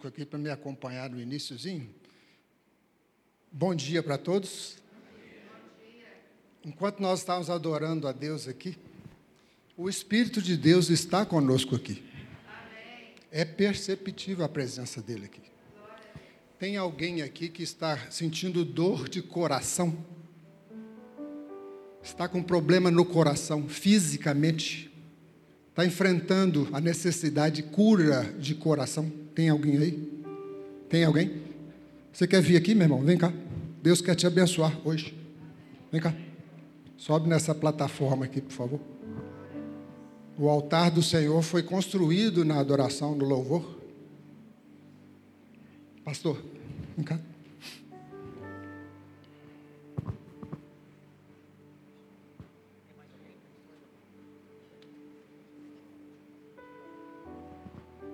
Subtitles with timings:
[0.00, 1.88] músico aqui para me acompanhar no iníciozinho.
[3.52, 4.78] Bom dia para todos.
[6.64, 8.78] Enquanto nós estávamos adorando a Deus aqui,
[9.76, 12.02] o Espírito de Deus está conosco aqui.
[13.30, 15.42] É perceptível a presença dele aqui.
[16.58, 20.04] Tem alguém aqui que está sentindo dor de coração?
[22.02, 24.90] Está com problema no coração, fisicamente?
[25.68, 29.19] Está enfrentando a necessidade de cura de coração?
[29.34, 30.22] Tem alguém aí?
[30.88, 31.42] Tem alguém?
[32.12, 33.00] Você quer vir aqui, meu irmão?
[33.02, 33.32] Vem cá.
[33.82, 35.14] Deus quer te abençoar hoje.
[35.90, 36.14] Vem cá.
[36.96, 38.80] Sobe nessa plataforma aqui, por favor.
[40.38, 43.78] O altar do Senhor foi construído na adoração, no louvor.
[46.04, 46.42] Pastor,
[46.96, 47.20] vem cá.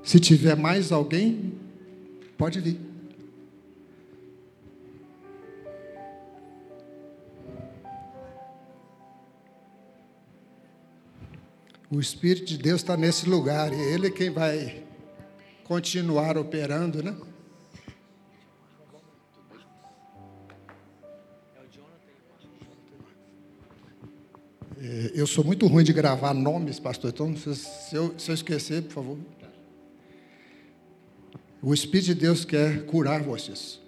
[0.07, 1.53] Se tiver mais alguém,
[2.39, 2.79] pode vir.
[11.91, 14.85] O Espírito de Deus está nesse lugar e Ele é quem vai
[15.65, 17.17] continuar operando, né?
[24.79, 27.49] É, eu sou muito ruim de gravar nomes, pastor, então se
[27.97, 29.19] eu, se eu esquecer, por favor.
[31.67, 33.81] O Espírito de Deus quer curar vocês.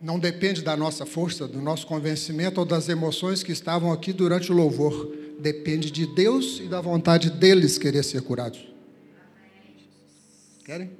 [0.00, 4.50] Não depende da nossa força, do nosso convencimento ou das emoções que estavam aqui durante
[4.50, 8.66] o louvor depende de Deus e da vontade deles querer ser curados.
[10.64, 10.90] Querem?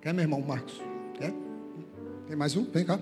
[0.00, 0.80] Quer, meu irmão Marcos?
[1.18, 1.34] Quer?
[2.28, 2.70] Tem mais um?
[2.70, 3.00] Vem cá.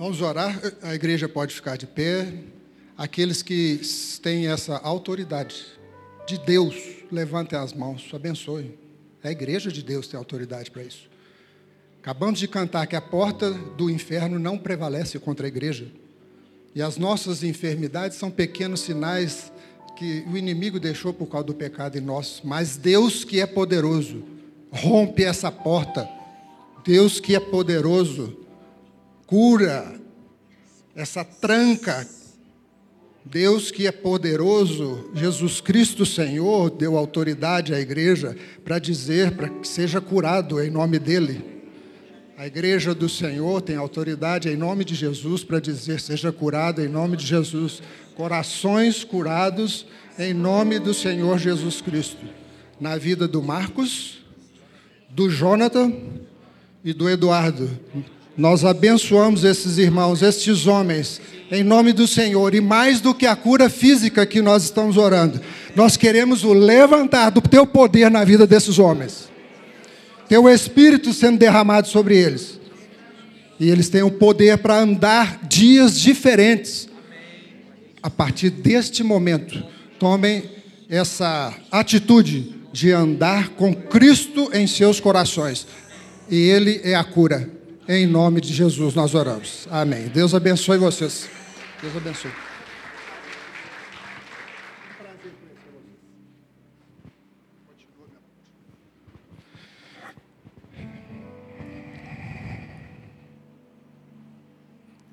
[0.00, 0.58] Vamos orar.
[0.80, 2.32] A igreja pode ficar de pé
[2.96, 3.82] aqueles que
[4.22, 5.66] têm essa autoridade
[6.26, 6.74] de Deus,
[7.12, 8.78] levantem as mãos, abençoe.
[9.22, 11.06] A igreja de Deus tem autoridade para isso.
[12.00, 15.86] Acabamos de cantar que a porta do inferno não prevalece contra a igreja.
[16.74, 19.52] E as nossas enfermidades são pequenos sinais
[19.98, 22.40] que o inimigo deixou por causa do pecado em nós.
[22.42, 24.24] Mas Deus que é poderoso,
[24.70, 26.08] rompe essa porta.
[26.86, 28.40] Deus que é poderoso,
[29.30, 29.94] cura
[30.92, 32.04] essa tranca
[33.24, 39.68] Deus que é poderoso, Jesus Cristo Senhor, deu autoridade à igreja para dizer para que
[39.68, 41.44] seja curado em nome dele.
[42.36, 46.88] A igreja do Senhor tem autoridade em nome de Jesus para dizer seja curado em
[46.88, 47.82] nome de Jesus.
[48.16, 49.86] Corações curados
[50.18, 52.26] em nome do Senhor Jesus Cristo.
[52.80, 54.24] Na vida do Marcos,
[55.08, 55.92] do Jonathan
[56.82, 57.70] e do Eduardo.
[58.36, 61.20] Nós abençoamos esses irmãos, estes homens
[61.50, 62.54] em nome do Senhor.
[62.54, 65.40] E mais do que a cura física que nós estamos orando,
[65.74, 69.28] nós queremos o levantar do teu poder na vida desses homens.
[70.28, 72.60] Teu espírito sendo derramado sobre eles.
[73.58, 76.88] E eles têm o poder para andar dias diferentes.
[78.02, 79.62] A partir deste momento,
[79.98, 80.44] tomem
[80.88, 85.66] essa atitude de andar com Cristo em seus corações.
[86.30, 87.59] E Ele é a cura.
[87.92, 89.66] Em nome de Jesus nós oramos.
[89.68, 90.06] Amém.
[90.06, 91.28] Deus abençoe vocês.
[91.82, 92.30] Deus abençoe.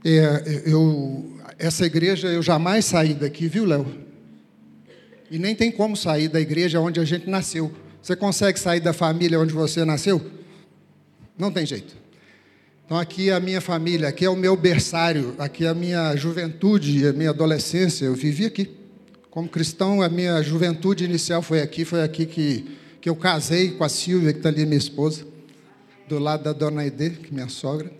[0.05, 3.88] É, eu, essa igreja eu jamais saí daqui, viu, Léo?
[5.31, 7.73] E nem tem como sair da igreja onde a gente nasceu.
[8.03, 10.23] Você consegue sair da família onde você nasceu?
[11.35, 12.05] Não tem jeito.
[12.87, 16.15] Então, aqui é a minha família, aqui é o meu berçário, aqui é a minha
[16.15, 18.05] juventude, a minha adolescência.
[18.05, 18.71] Eu vivi aqui.
[19.29, 21.83] Como cristão, a minha juventude inicial foi aqui.
[21.83, 25.27] Foi aqui que, que eu casei com a Silvia, que está ali, minha esposa,
[26.07, 27.91] do lado da dona Aide, que é minha sogra.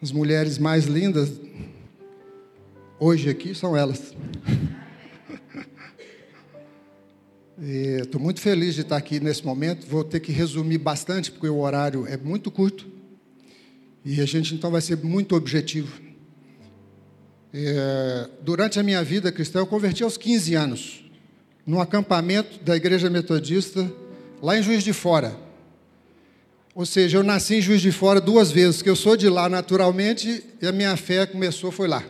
[0.00, 1.30] As mulheres mais lindas
[2.98, 4.14] hoje aqui são elas.
[8.00, 9.86] Estou muito feliz de estar aqui nesse momento.
[9.86, 12.93] Vou ter que resumir bastante, porque o horário é muito curto.
[14.04, 15.98] E a gente então vai ser muito objetivo.
[17.52, 21.04] É, durante a minha vida cristã, eu converti aos 15 anos,
[21.66, 23.90] num acampamento da Igreja Metodista,
[24.42, 25.34] lá em Juiz de Fora.
[26.74, 29.48] Ou seja, eu nasci em Juiz de Fora duas vezes, que eu sou de lá
[29.48, 32.04] naturalmente e a minha fé começou foi lá.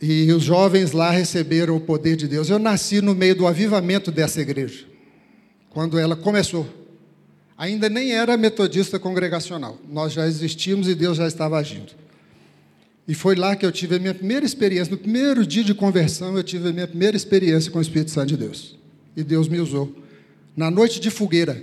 [0.00, 2.50] E os jovens lá receberam o poder de Deus.
[2.50, 4.84] Eu nasci no meio do avivamento dessa igreja,
[5.70, 6.81] quando ela começou.
[7.62, 9.78] Ainda nem era metodista congregacional.
[9.88, 11.92] Nós já existíamos e Deus já estava agindo.
[13.06, 14.90] E foi lá que eu tive a minha primeira experiência.
[14.90, 18.30] No primeiro dia de conversão, eu tive a minha primeira experiência com o Espírito Santo
[18.30, 18.76] de Deus.
[19.16, 19.94] E Deus me usou.
[20.56, 21.62] Na noite de fogueira.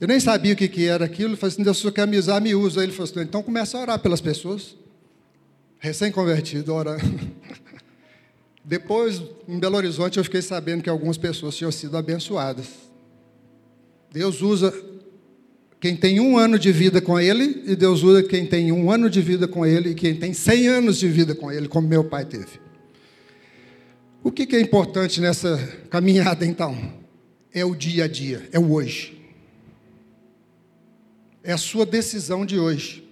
[0.00, 1.34] Eu nem sabia o que, que era aquilo.
[1.34, 2.82] Eu falei assim: Deus, se você quer me usar, me usa.
[2.82, 4.76] Ele falou assim: então começa a orar pelas pessoas
[5.78, 7.02] recém-convertido, orando.
[8.64, 12.86] Depois, em Belo Horizonte, eu fiquei sabendo que algumas pessoas tinham sido abençoadas.
[14.16, 14.72] Deus usa
[15.78, 19.10] quem tem um ano de vida com Ele, e Deus usa quem tem um ano
[19.10, 22.02] de vida com Ele e quem tem cem anos de vida com Ele, como meu
[22.02, 22.58] pai teve.
[24.24, 25.58] O que é importante nessa
[25.90, 26.94] caminhada, então?
[27.52, 29.20] É o dia a dia, é o hoje.
[31.44, 33.06] É a sua decisão de hoje.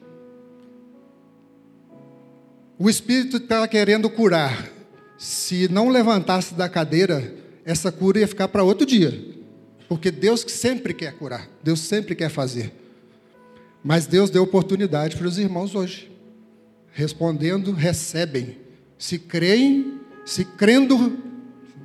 [2.78, 4.70] O Espírito está querendo curar.
[5.18, 9.33] Se não levantasse da cadeira, essa cura ia ficar para outro dia.
[9.88, 12.72] Porque Deus sempre quer curar, Deus sempre quer fazer.
[13.82, 16.10] Mas Deus deu oportunidade para os irmãos hoje.
[16.92, 18.56] Respondendo, recebem.
[18.98, 21.18] Se creem, se crendo,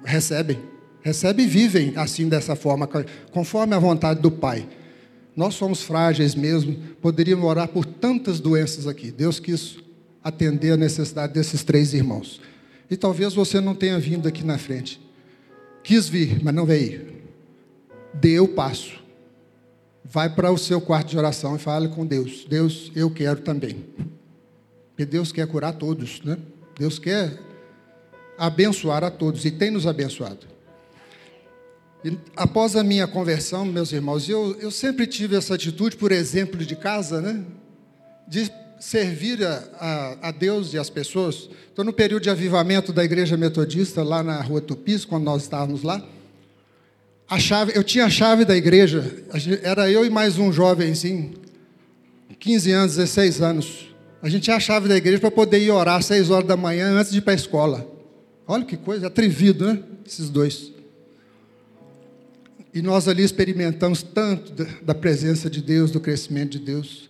[0.06, 0.60] recebem.
[1.02, 2.88] Recebem e vivem assim dessa forma,
[3.32, 4.68] conforme a vontade do Pai.
[5.36, 9.12] Nós somos frágeis mesmo, poderíamos orar por tantas doenças aqui.
[9.12, 9.78] Deus quis
[10.24, 12.42] atender a necessidade desses três irmãos.
[12.90, 15.00] E talvez você não tenha vindo aqui na frente.
[15.84, 17.19] Quis vir, mas não veio.
[18.14, 19.00] Dê o passo.
[20.04, 22.46] Vai para o seu quarto de oração e fale com Deus.
[22.50, 23.86] Deus, eu quero também.
[24.90, 26.38] Porque Deus quer curar todos, né?
[26.78, 27.40] Deus quer
[28.38, 30.48] abençoar a todos e tem nos abençoado.
[32.04, 36.66] E após a minha conversão, meus irmãos, eu, eu sempre tive essa atitude, por exemplo,
[36.66, 37.44] de casa, né?
[38.28, 41.50] De servir a, a, a, Deus e as pessoas.
[41.68, 45.84] Estou no período de avivamento da igreja metodista, lá na rua Tupis, quando nós estávamos
[45.84, 46.02] lá.
[47.30, 49.24] A chave, eu tinha a chave da igreja,
[49.62, 51.34] era eu e mais um jovenzinho,
[52.40, 53.96] 15 anos, 16 anos.
[54.20, 56.58] A gente tinha a chave da igreja para poder ir orar às 6 horas da
[56.58, 57.88] manhã antes de ir para a escola.
[58.48, 59.80] Olha que coisa, atrevido, né?
[60.04, 60.72] Esses dois.
[62.74, 67.10] E nós ali experimentamos tanto da presença de Deus, do crescimento de Deus.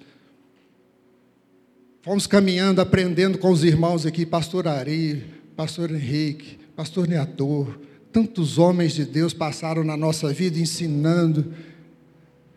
[2.01, 5.23] Fomos caminhando, aprendendo com os irmãos aqui, pastor Ari,
[5.55, 7.79] pastor Henrique, pastor Neator,
[8.11, 11.53] tantos homens de Deus passaram na nossa vida ensinando.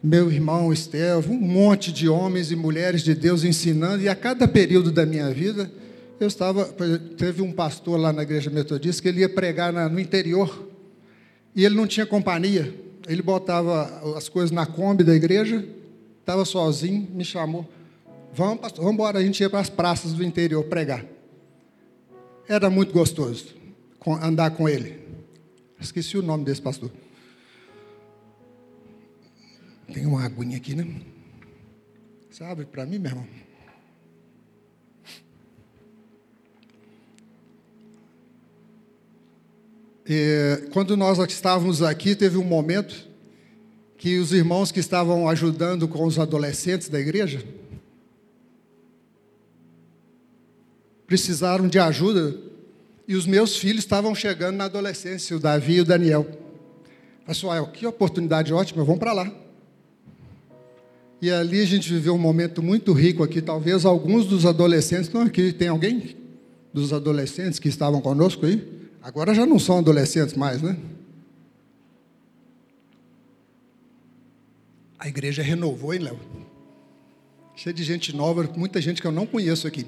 [0.02, 4.48] Meu irmão Estevão, um monte de homens e mulheres de Deus ensinando, e a cada
[4.48, 5.70] período da minha vida,
[6.18, 6.64] eu estava.
[7.16, 10.68] Teve um pastor lá na igreja metodista que ele ia pregar na, no interior,
[11.54, 12.74] e ele não tinha companhia.
[13.06, 15.64] Ele botava as coisas na Kombi da igreja,
[16.20, 17.68] estava sozinho, me chamou.
[18.34, 19.18] Vamos, pastor, vamos embora.
[19.18, 21.04] A gente ia para as praças do interior pregar.
[22.48, 23.46] Era muito gostoso
[24.20, 25.01] andar com ele.
[25.82, 26.92] Esqueci o nome desse pastor.
[29.92, 31.02] Tem uma aguinha aqui, né?
[32.30, 33.26] Você abre para mim, meu irmão?
[40.08, 43.08] E, quando nós estávamos aqui, teve um momento
[43.98, 47.44] que os irmãos que estavam ajudando com os adolescentes da igreja,
[51.06, 52.51] precisaram de ajuda
[53.06, 56.26] e os meus filhos estavam chegando na adolescência, o Davi e o Daniel.
[57.26, 59.32] Pessoal, que oportunidade ótima, vamos para lá.
[61.20, 63.40] E ali a gente viveu um momento muito rico aqui.
[63.40, 65.52] Talvez alguns dos adolescentes estão aqui.
[65.52, 66.16] Tem alguém
[66.72, 68.90] dos adolescentes que estavam conosco aí?
[69.00, 70.76] Agora já não são adolescentes mais, né?
[74.98, 76.18] A igreja renovou, hein, Léo?
[77.54, 79.86] Cheia de gente nova, muita gente que eu não conheço aqui.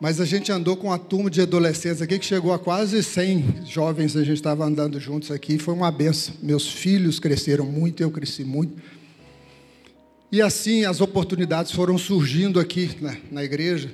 [0.00, 3.66] Mas a gente andou com uma turma de adolescentes aqui que chegou a quase 100
[3.66, 6.34] jovens, a gente estava andando juntos aqui, foi uma benção.
[6.40, 8.80] Meus filhos cresceram muito, eu cresci muito.
[10.30, 13.92] E assim as oportunidades foram surgindo aqui na, na igreja.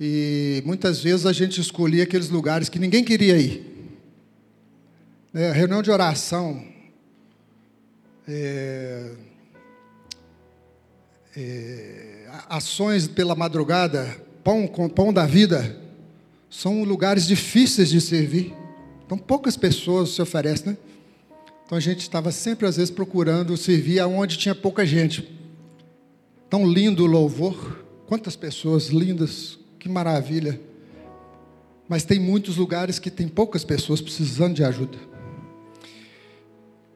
[0.00, 3.90] E muitas vezes a gente escolhia aqueles lugares que ninguém queria ir.
[5.34, 6.64] É, reunião de oração,
[8.26, 9.12] é,
[11.36, 15.76] é, ações pela madrugada, pão, com pão da vida,
[16.48, 18.54] são lugares difíceis de servir.
[19.04, 20.78] Então, poucas pessoas se oferecem, né?
[21.64, 25.28] Então, a gente estava sempre, às vezes, procurando servir aonde tinha pouca gente.
[26.48, 27.84] Tão lindo o louvor.
[28.06, 30.60] Quantas pessoas lindas, que maravilha.
[31.88, 34.96] Mas tem muitos lugares que tem poucas pessoas precisando de ajuda.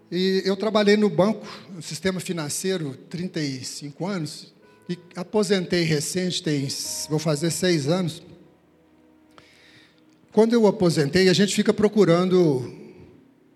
[0.08, 4.54] E eu trabalhei no banco, no sistema financeiro, 35 anos,
[4.90, 6.66] E aposentei recente, tem,
[7.08, 8.20] vou fazer seis anos.
[10.32, 12.74] Quando eu aposentei, a gente fica procurando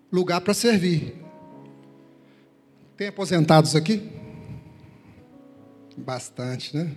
[0.09, 1.13] lugar para servir.
[2.95, 4.09] Tem aposentados aqui?
[5.97, 6.89] Bastante, né?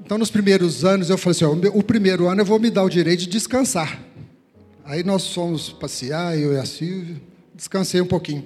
[0.00, 2.82] Então, nos primeiros anos, eu falei assim: ó, o primeiro ano eu vou me dar
[2.82, 4.02] o direito de descansar.
[4.84, 7.22] Aí nós fomos passear, eu e a Silvia,
[7.54, 8.44] descansei um pouquinho.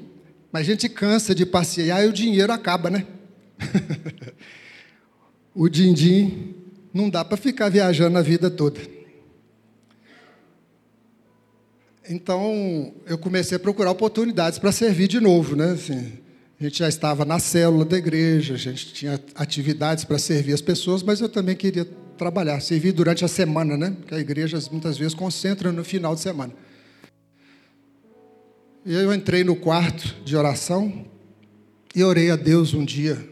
[0.52, 3.06] Mas a gente cansa de passear e o dinheiro acaba, né?
[5.54, 6.54] O din-din
[6.92, 8.80] não dá para ficar viajando a vida toda.
[12.08, 15.72] Então, eu comecei a procurar oportunidades para servir de novo, né?
[15.72, 16.12] Assim,
[16.60, 20.60] a gente já estava na célula da igreja, a gente tinha atividades para servir as
[20.60, 21.86] pessoas, mas eu também queria
[22.18, 23.96] trabalhar, servir durante a semana, né?
[23.98, 26.52] Porque a igreja muitas vezes concentra no final de semana.
[28.84, 31.06] E eu entrei no quarto de oração
[31.94, 33.29] e orei a Deus um dia.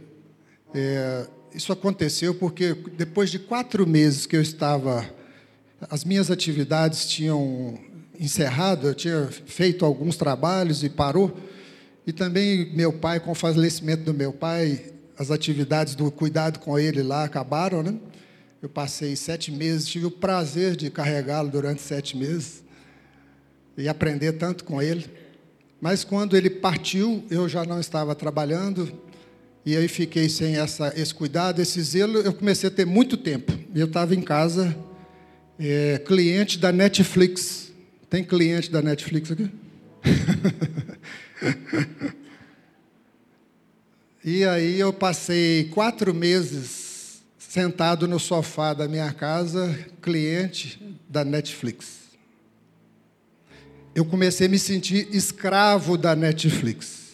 [0.75, 5.09] É, isso aconteceu porque depois de quatro meses que eu estava,
[5.89, 7.79] as minhas atividades tinham
[8.19, 11.37] encerrado, eu tinha feito alguns trabalhos e parou.
[12.07, 16.79] E também meu pai, com o falecimento do meu pai, as atividades do cuidado com
[16.79, 17.95] ele lá acabaram, né?
[18.61, 22.65] Eu passei sete meses, tive o prazer de carregá-lo durante sete meses
[23.77, 25.07] e aprender tanto com ele.
[25.81, 28.93] Mas quando ele partiu, eu já não estava trabalhando
[29.65, 32.19] e aí fiquei sem essa, esse cuidado, esse zelo.
[32.19, 33.53] Eu comecei a ter muito tempo.
[33.75, 34.77] Eu estava em casa,
[35.59, 37.71] é, cliente da Netflix.
[38.09, 39.51] Tem cliente da Netflix aqui?
[44.25, 51.99] e aí eu passei quatro meses sentado no sofá da minha casa, cliente da Netflix.
[53.95, 57.08] Eu comecei a me sentir escravo da Netflix.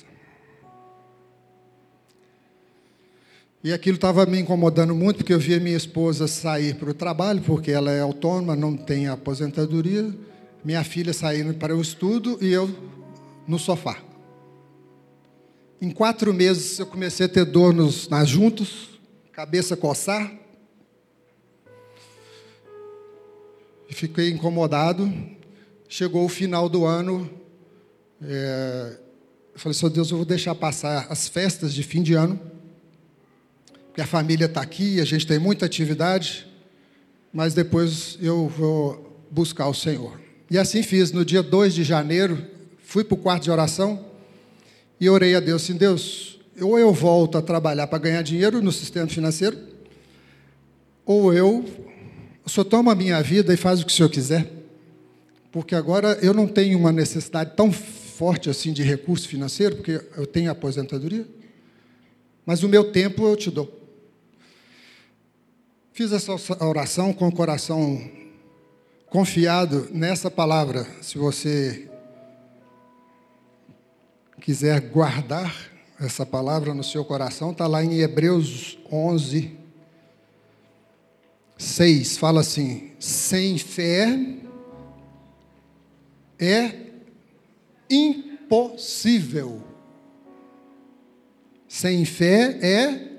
[3.64, 7.40] E aquilo estava me incomodando muito, porque eu via minha esposa sair para o trabalho,
[7.40, 10.14] porque ela é autônoma, não tem aposentadoria
[10.62, 12.68] minha filha saindo para o estudo e eu
[13.49, 13.99] no sofá.
[15.80, 18.68] Em quatro meses eu comecei a ter dor nos, nas juntas,
[19.33, 20.30] cabeça coçar.
[23.88, 25.11] E fiquei incomodado.
[25.88, 27.30] Chegou o final do ano.
[28.23, 28.99] É,
[29.54, 32.53] eu falei, Senhor Deus, eu vou deixar passar as festas de fim de ano.
[33.95, 36.45] Porque a família está aqui, a gente tem muita atividade.
[37.33, 40.21] Mas depois eu vou buscar o Senhor.
[40.51, 41.13] E assim fiz.
[41.13, 42.45] No dia 2 de janeiro,
[42.83, 44.05] fui para o quarto de oração
[44.99, 48.73] e orei a Deus assim: Deus, ou eu volto a trabalhar para ganhar dinheiro no
[48.73, 49.57] sistema financeiro,
[51.07, 51.65] ou eu,
[52.45, 54.51] o Senhor toma a minha vida e faz o que o Senhor quiser.
[55.53, 60.27] Porque agora eu não tenho uma necessidade tão forte assim de recurso financeiro, porque eu
[60.27, 61.25] tenho aposentadoria,
[62.45, 63.84] mas o meu tempo eu te dou.
[65.95, 66.33] Fiz essa
[66.67, 68.11] oração com o coração
[69.07, 71.89] confiado nessa palavra, se você
[74.41, 75.55] quiser guardar
[76.01, 79.57] essa palavra no seu coração, está lá em Hebreus 11,
[81.57, 84.19] 6, fala assim: sem fé
[86.41, 86.75] é
[87.89, 89.63] impossível.
[91.69, 93.13] Sem fé é,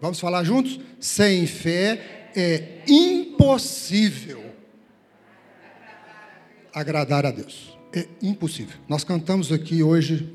[0.00, 0.80] vamos falar juntos?
[0.98, 4.42] Sem fé é impossível
[6.72, 7.76] agradar a Deus.
[7.92, 8.78] É impossível.
[8.88, 10.32] Nós cantamos aqui hoje,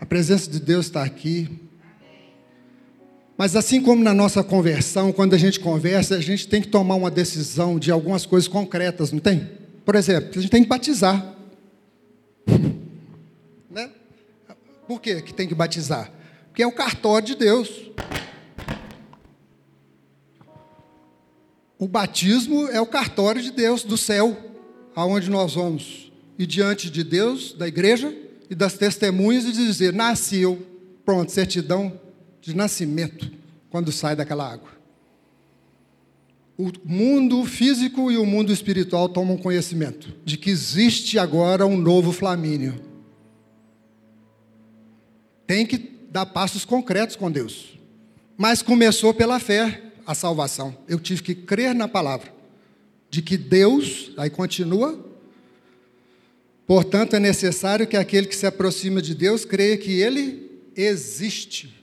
[0.00, 1.48] a presença de Deus está aqui.
[3.38, 6.94] Mas assim como na nossa conversão, quando a gente conversa, a gente tem que tomar
[6.94, 9.50] uma decisão de algumas coisas concretas, não tem?
[9.84, 11.36] Por exemplo, a gente tem que batizar.
[13.70, 13.90] né?
[14.88, 16.10] Por que, tem que batizar?
[16.48, 17.68] Porque é o cartório de Deus.
[21.78, 24.36] O batismo é o cartório de Deus, do céu
[24.94, 28.14] aonde nós vamos ir diante de Deus, da igreja
[28.48, 30.64] e das testemunhas e dizer: nasci eu,
[31.04, 32.00] pronto, certidão
[32.40, 33.30] de nascimento,
[33.68, 34.70] quando sai daquela água.
[36.58, 42.12] O mundo físico e o mundo espiritual tomam conhecimento de que existe agora um novo
[42.12, 42.80] Flamínio.
[45.46, 45.76] Tem que
[46.10, 47.78] dar passos concretos com Deus.
[48.38, 50.76] Mas começou pela fé a salvação.
[50.88, 52.32] Eu tive que crer na palavra
[53.10, 54.98] de que Deus, aí continua,
[56.66, 61.74] portanto é necessário que aquele que se aproxima de Deus creia que Ele existe.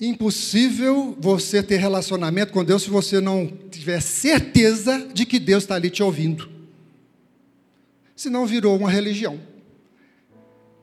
[0.00, 5.76] Impossível você ter relacionamento com Deus se você não tiver certeza de que Deus está
[5.76, 6.50] ali te ouvindo.
[8.16, 9.40] Senão virou uma religião.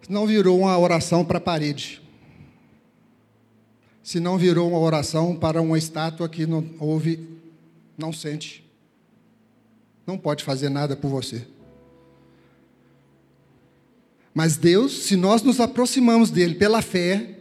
[0.06, 2.02] Senão virou uma oração para a parede.
[4.10, 7.28] Se não virou uma oração para uma estátua que não ouve,
[7.96, 8.66] não sente.
[10.08, 11.46] Não pode fazer nada por você.
[14.34, 17.38] Mas Deus, se nós nos aproximamos dele pela fé,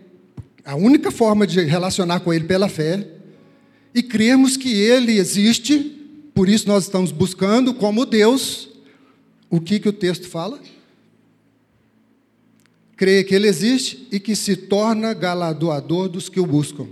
[0.62, 3.14] a única forma de relacionar com ele pela fé,
[3.94, 5.78] e cremos que ele existe,
[6.34, 8.68] por isso nós estamos buscando como Deus,
[9.48, 10.60] o que, que o texto fala?
[12.98, 16.88] Creia que ele existe e que se torna galardoador dos que o buscam.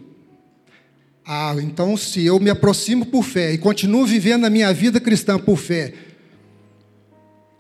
[1.27, 5.37] Ah, então se eu me aproximo por fé e continuo vivendo a minha vida cristã
[5.37, 5.93] por fé,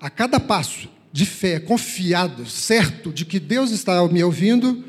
[0.00, 4.84] a cada passo de fé, confiado, certo de que Deus está me ouvindo,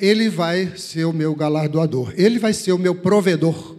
[0.00, 3.76] Ele vai ser o meu galardoador, Ele vai ser o meu provedor,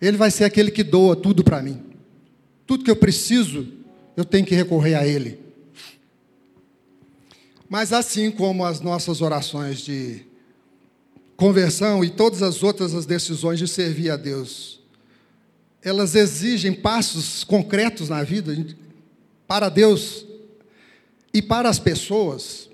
[0.00, 1.82] Ele vai ser aquele que doa tudo para mim.
[2.66, 3.68] Tudo que eu preciso,
[4.16, 5.45] eu tenho que recorrer a Ele.
[7.68, 10.22] Mas assim como as nossas orações de
[11.36, 14.80] conversão e todas as outras as decisões de servir a Deus,
[15.82, 18.56] elas exigem passos concretos na vida
[19.46, 20.26] para Deus
[21.32, 22.70] e para as pessoas,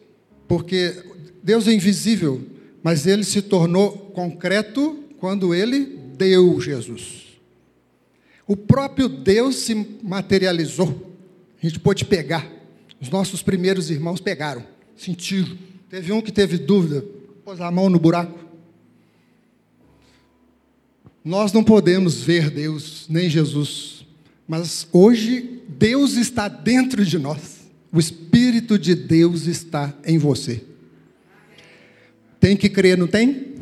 [0.46, 1.02] porque
[1.42, 2.40] Deus é invisível,
[2.82, 5.84] mas ele se tornou concreto quando ele
[6.16, 7.22] deu Jesus.
[8.46, 11.16] O próprio Deus se materializou.
[11.62, 12.50] A gente pôde pegar.
[13.00, 14.64] Os nossos primeiros irmãos pegaram,
[14.96, 15.56] sentiram.
[15.88, 17.04] Teve um que teve dúvida,
[17.44, 18.38] pôs a mão no buraco.
[21.24, 24.04] Nós não podemos ver Deus, nem Jesus,
[24.46, 27.60] mas hoje Deus está dentro de nós.
[27.92, 30.64] O Espírito de Deus está em você.
[32.40, 33.54] Tem que crer, não tem?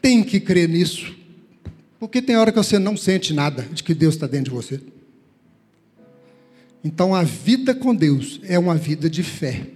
[0.00, 1.14] Tem que crer nisso.
[1.98, 4.80] Porque tem hora que você não sente nada de que Deus está dentro de você.
[6.84, 9.66] Então a vida com Deus é uma vida de fé.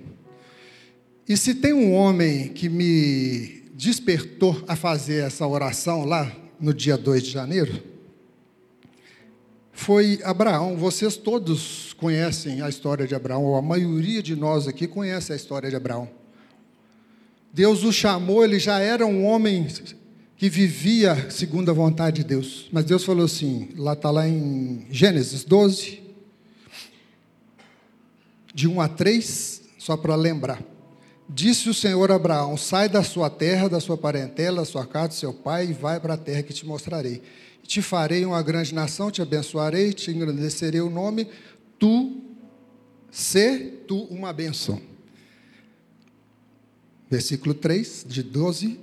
[1.28, 6.96] E se tem um homem que me despertou a fazer essa oração lá no dia
[6.96, 7.82] 2 de janeiro,
[9.70, 10.74] foi Abraão.
[10.74, 15.36] Vocês todos conhecem a história de Abraão, ou a maioria de nós aqui conhece a
[15.36, 16.08] história de Abraão.
[17.52, 19.68] Deus o chamou, ele já era um homem
[20.34, 22.70] que vivia segundo a vontade de Deus.
[22.72, 26.00] Mas Deus falou assim, lá está lá em Gênesis 12,
[28.54, 30.77] de 1 a 3, só para lembrar.
[31.28, 35.08] Disse o Senhor a Abraão: Sai da sua terra, da sua parentela, da sua casa,
[35.08, 37.22] do seu pai, e vai para a terra que te mostrarei
[37.68, 41.28] te farei uma grande nação, te abençoarei, te engrandecerei o nome,
[41.78, 42.16] tu
[43.10, 44.80] ser tu uma benção.
[47.10, 48.80] Versículo 3, de 12.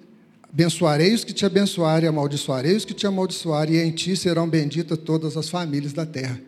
[0.47, 4.99] Abençoarei os que te abençoarem, amaldiçoarei os que te amaldiçoarem, e em ti serão benditas
[4.99, 6.39] todas as famílias da terra.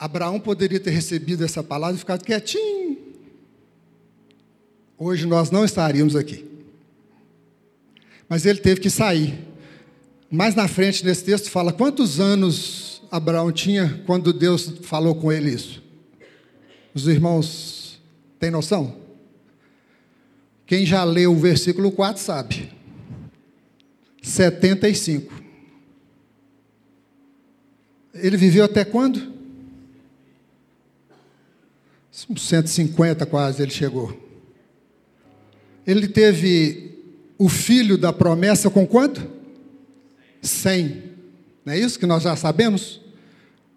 [0.00, 2.98] Abraão poderia ter recebido essa palavra e ficado quietinho.
[4.98, 6.50] Hoje nós não estaríamos aqui
[8.30, 9.44] mas ele teve que sair.
[10.30, 15.50] Mais na frente nesse texto fala quantos anos Abraão tinha quando Deus falou com ele
[15.50, 15.82] isso.
[16.94, 18.00] Os irmãos
[18.38, 18.96] têm noção?
[20.64, 22.70] Quem já leu o versículo 4 sabe.
[24.22, 25.42] 75.
[28.14, 29.39] Ele viveu até quando?
[32.10, 34.18] 150 quase ele chegou.
[35.86, 36.98] Ele teve
[37.38, 39.26] o filho da promessa com quanto?
[40.42, 41.02] Cem.
[41.64, 43.00] Não é isso que nós já sabemos?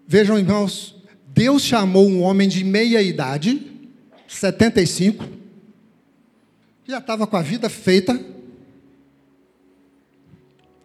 [0.07, 0.95] Vejam, irmãos,
[1.27, 3.71] Deus chamou um homem de meia idade,
[4.27, 5.25] 75,
[6.87, 8.19] já estava com a vida feita.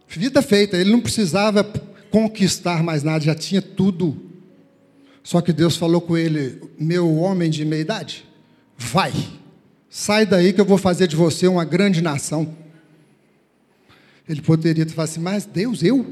[0.07, 1.65] Vida feita, ele não precisava
[2.11, 4.28] conquistar mais nada, já tinha tudo.
[5.23, 8.25] Só que Deus falou com ele: Meu homem de meia idade,
[8.77, 9.13] vai,
[9.91, 12.57] sai daí que eu vou fazer de você uma grande nação.
[14.29, 16.05] Ele poderia falado assim, mas Deus, eu?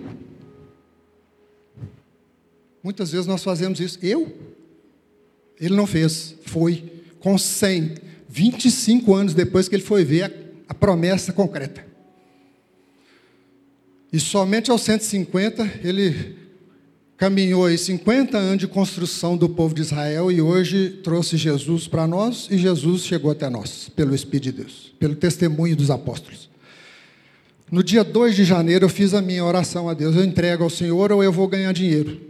[2.83, 3.99] Muitas vezes nós fazemos isso.
[4.03, 4.35] Eu?
[5.61, 6.35] Ele não fez.
[6.47, 7.95] Foi com 100,
[8.29, 10.31] 25 anos depois que ele foi ver a,
[10.71, 11.85] a promessa concreta.
[14.13, 16.37] E somente aos 150 ele
[17.17, 22.07] caminhou aí 50 anos de construção do povo de Israel e hoje trouxe Jesus para
[22.07, 26.51] nós e Jesus chegou até nós pelo Espírito de Deus, pelo testemunho dos apóstolos.
[27.71, 30.15] No dia 2 de janeiro eu fiz a minha oração a Deus.
[30.15, 32.21] Eu entrego ao Senhor ou eu vou ganhar dinheiro.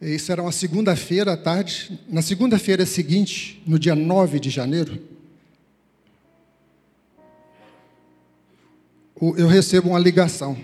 [0.00, 1.98] Isso era uma segunda-feira à tarde.
[2.08, 5.00] Na segunda-feira seguinte, no dia 9 de janeiro,
[9.20, 10.56] eu recebo uma ligação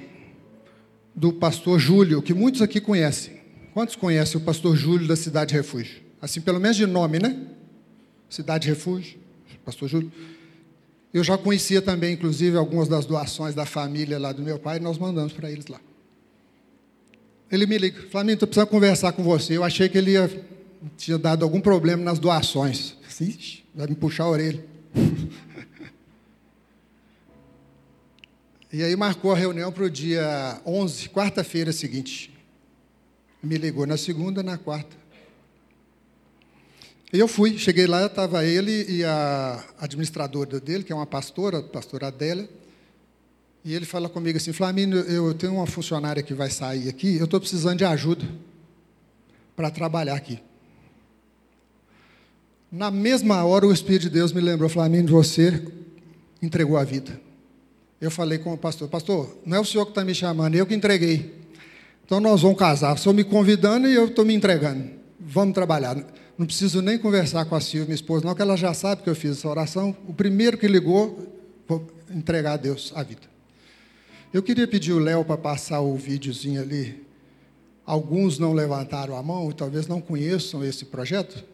[1.15, 3.41] do pastor Júlio, que muitos aqui conhecem.
[3.73, 6.03] Quantos conhecem o pastor Júlio da Cidade Refúgio?
[6.21, 7.47] Assim, pelo menos de nome, né?
[8.29, 9.19] Cidade Refúgio,
[9.65, 10.13] Pastor Júlio.
[11.13, 14.81] Eu já conhecia também, inclusive, algumas das doações da família lá do meu pai, e
[14.81, 15.81] nós mandamos para eles lá.
[17.51, 19.57] Ele me liga, Flamengo, estou precisando conversar com você.
[19.57, 20.31] Eu achei que ele ia,
[20.97, 22.97] tinha dado algum problema nas doações.
[23.21, 24.65] Ixi, vai me puxar a orelha.
[28.73, 32.33] e aí marcou a reunião para o dia 11, quarta-feira seguinte.
[33.43, 34.97] Me ligou na segunda, na quarta.
[37.13, 41.59] E eu fui, cheguei lá, estava ele e a administradora dele, que é uma pastora,
[41.59, 42.49] a pastora Adélia,
[43.63, 47.27] e ele fala comigo assim, Flamínio, eu tenho uma funcionária que vai sair aqui, eu
[47.27, 48.25] estou precisando de ajuda
[49.55, 50.41] para trabalhar aqui.
[52.71, 55.63] Na mesma hora, o Espírito de Deus me lembrou, Flamínio, você
[56.41, 57.21] entregou a vida.
[58.03, 60.67] Eu falei com o pastor, pastor, não é o senhor que está me chamando, eu
[60.67, 61.37] que entreguei.
[62.05, 64.91] Então nós vamos casar, o senhor me convidando e eu estou me entregando.
[65.21, 65.95] Vamos trabalhar.
[66.37, 69.09] Não preciso nem conversar com a Silvia, minha esposa, não, que ela já sabe que
[69.09, 69.97] eu fiz essa oração.
[70.09, 71.33] O primeiro que ligou,
[71.69, 73.23] vou entregar a Deus a vida.
[74.33, 77.07] Eu queria pedir o Léo para passar o videozinho ali.
[77.87, 81.45] Alguns não levantaram a mão e talvez não conheçam esse projeto.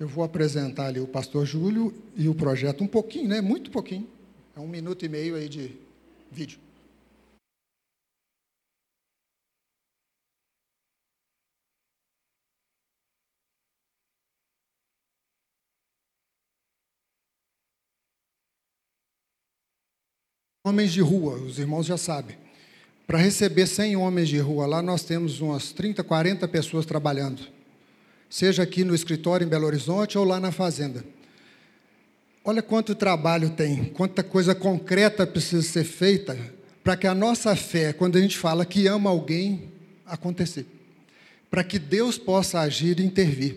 [0.00, 3.42] Eu vou apresentar ali o pastor Júlio e o projeto um pouquinho, né?
[3.42, 4.08] Muito pouquinho.
[4.56, 5.81] É um minuto e meio aí de
[6.32, 6.58] vídeo.
[20.64, 22.38] Homens de rua, os irmãos já sabem.
[23.04, 27.42] Para receber 100 homens de rua lá, nós temos umas 30, 40 pessoas trabalhando.
[28.30, 31.04] Seja aqui no escritório em Belo Horizonte ou lá na fazenda.
[32.44, 36.36] Olha quanto trabalho tem, quanta coisa concreta precisa ser feita
[36.82, 39.70] para que a nossa fé, quando a gente fala que ama alguém,
[40.04, 40.66] acontecer.
[41.48, 43.56] Para que Deus possa agir e intervir.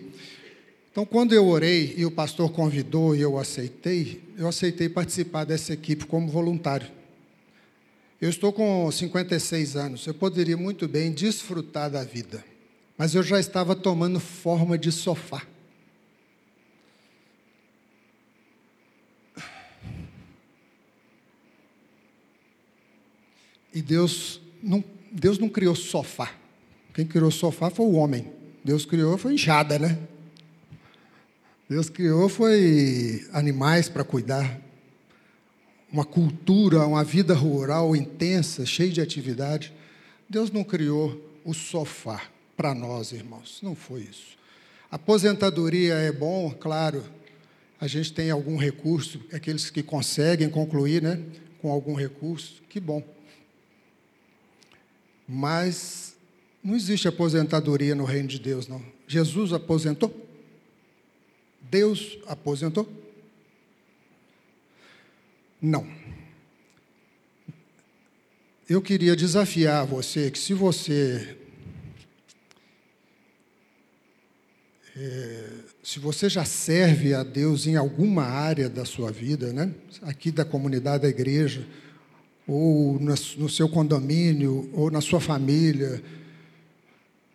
[0.92, 5.72] Então, quando eu orei e o pastor convidou e eu aceitei, eu aceitei participar dessa
[5.72, 6.86] equipe como voluntário.
[8.20, 12.42] Eu estou com 56 anos, eu poderia muito bem desfrutar da vida,
[12.96, 15.42] mas eu já estava tomando forma de sofá.
[23.76, 26.32] E Deus não, Deus não criou sofá.
[26.94, 28.32] Quem criou sofá foi o homem.
[28.64, 29.98] Deus criou foi enxada, né?
[31.68, 34.58] Deus criou foi animais para cuidar,
[35.92, 39.74] uma cultura, uma vida rural intensa, cheia de atividade.
[40.26, 42.22] Deus não criou o sofá
[42.56, 43.58] para nós, irmãos.
[43.62, 44.38] Não foi isso.
[44.90, 47.04] Aposentadoria é bom, claro.
[47.78, 51.22] A gente tem algum recurso, aqueles que conseguem concluir, né,
[51.60, 53.15] com algum recurso, que bom.
[55.28, 56.16] Mas
[56.62, 58.82] não existe aposentadoria no reino de Deus, não.
[59.06, 60.26] Jesus aposentou?
[61.70, 62.88] Deus aposentou?
[65.60, 65.86] Não.
[68.68, 71.36] Eu queria desafiar você que se você
[74.96, 75.50] é,
[75.82, 79.72] se você já serve a Deus em alguma área da sua vida, né?
[80.02, 81.66] aqui da comunidade da igreja,
[82.46, 86.02] ou no seu condomínio, ou na sua família,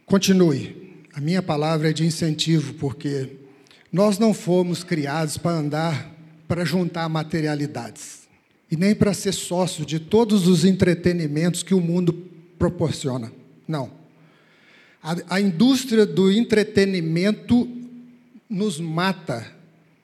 [0.06, 1.04] continue.
[1.14, 3.30] A minha palavra é de incentivo, porque
[3.92, 6.16] nós não fomos criados para andar,
[6.48, 8.22] para juntar materialidades,
[8.70, 12.14] e nem para ser sócio de todos os entretenimentos que o mundo
[12.58, 13.32] proporciona.
[13.68, 13.92] Não.
[15.04, 17.68] A, a indústria do entretenimento
[18.50, 19.52] nos mata.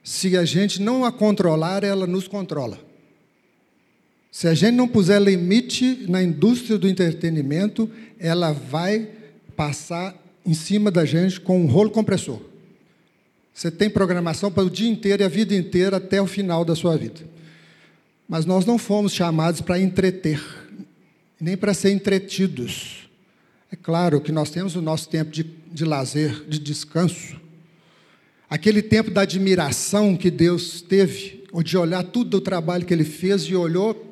[0.03, 2.86] Se a gente não a controlar, ela nos controla.
[4.37, 9.09] Se a gente não puser limite na indústria do entretenimento, ela vai
[9.55, 12.39] passar em cima da gente com um rolo compressor.
[13.51, 16.75] Você tem programação para o dia inteiro e a vida inteira até o final da
[16.75, 17.21] sua vida.
[18.29, 20.39] Mas nós não fomos chamados para entreter,
[21.41, 23.09] nem para ser entretidos.
[23.71, 27.41] É claro que nós temos o nosso tempo de, de lazer, de descanso.
[28.47, 33.03] Aquele tempo da admiração que Deus teve, ou de olhar tudo o trabalho que Ele
[33.03, 34.06] fez e olhou,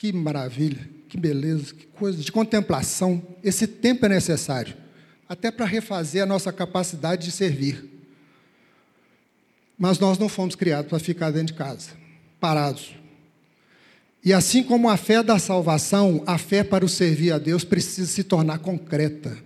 [0.00, 3.22] que maravilha, que beleza, que coisa, de contemplação.
[3.44, 4.74] Esse tempo é necessário,
[5.28, 7.84] até para refazer a nossa capacidade de servir.
[9.78, 11.90] Mas nós não fomos criados para ficar dentro de casa,
[12.40, 12.94] parados.
[14.24, 18.10] E assim como a fé da salvação, a fé para o servir a Deus precisa
[18.10, 19.36] se tornar concreta.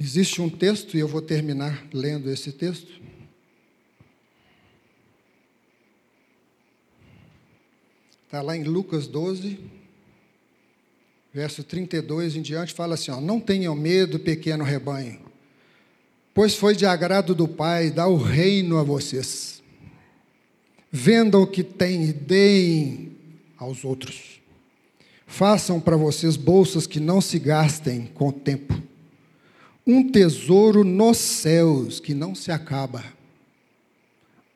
[0.00, 3.00] Existe um texto, e eu vou terminar lendo esse texto.
[8.28, 9.58] Está lá em Lucas 12,
[11.32, 15.18] verso 32 em diante, fala assim: ó, Não tenham medo, pequeno rebanho
[16.34, 19.62] Pois foi de agrado do Pai dar o reino a vocês.
[20.92, 23.16] Vendam o que têm e deem
[23.56, 24.42] aos outros.
[25.26, 28.78] Façam para vocês bolsas que não se gastem com o tempo.
[29.86, 33.02] Um tesouro nos céus que não se acaba,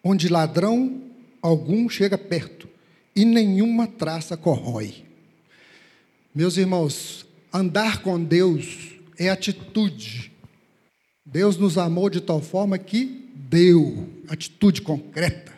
[0.04, 1.00] onde ladrão
[1.40, 2.68] algum chega perto
[3.14, 5.04] e nenhuma traça corrói.
[6.34, 10.32] Meus irmãos, andar com Deus é atitude.
[11.24, 15.52] Deus nos amou de tal forma que deu atitude concreta.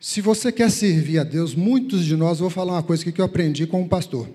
[0.00, 3.24] Se você quer servir a Deus, muitos de nós, vou falar uma coisa que eu
[3.24, 4.28] aprendi com um pastor.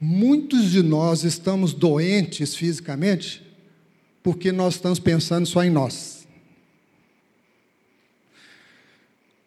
[0.00, 3.42] Muitos de nós estamos doentes fisicamente
[4.22, 6.15] porque nós estamos pensando só em nós.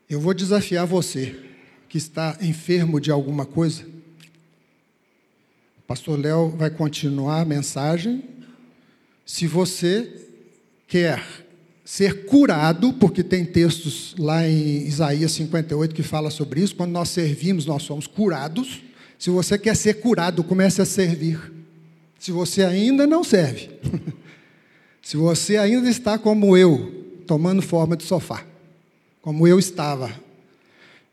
[0.10, 1.36] Eu vou desafiar você
[1.88, 3.84] que está enfermo de alguma coisa.
[5.78, 8.24] O pastor Léo vai continuar a mensagem.
[9.24, 10.12] Se você
[10.88, 11.24] quer
[11.86, 17.10] ser curado, porque tem textos lá em Isaías 58 que fala sobre isso, quando nós
[17.10, 18.82] servimos, nós somos curados.
[19.19, 21.39] Se você quer ser curado, comece a servir.
[22.17, 23.69] Se você ainda não serve,
[25.04, 28.49] se você ainda está como eu, tomando forma de sofá,
[29.22, 30.12] como eu estava.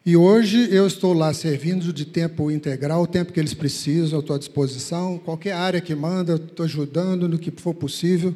[0.05, 4.21] E hoje eu estou lá servindo de tempo integral, o tempo que eles precisam, eu
[4.21, 5.19] estou à disposição.
[5.19, 8.33] Qualquer área que manda, eu estou ajudando no que for possível.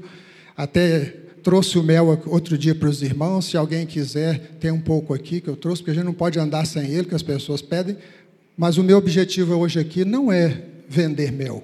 [0.57, 1.05] Até
[1.45, 3.47] trouxe o mel outro dia para os irmãos.
[3.47, 6.41] Se alguém quiser, tem um pouco aqui que eu trouxe, porque a gente não pode
[6.41, 7.97] andar sem ele, que as pessoas pedem.
[8.57, 11.63] Mas o meu objetivo hoje aqui não é vender mel.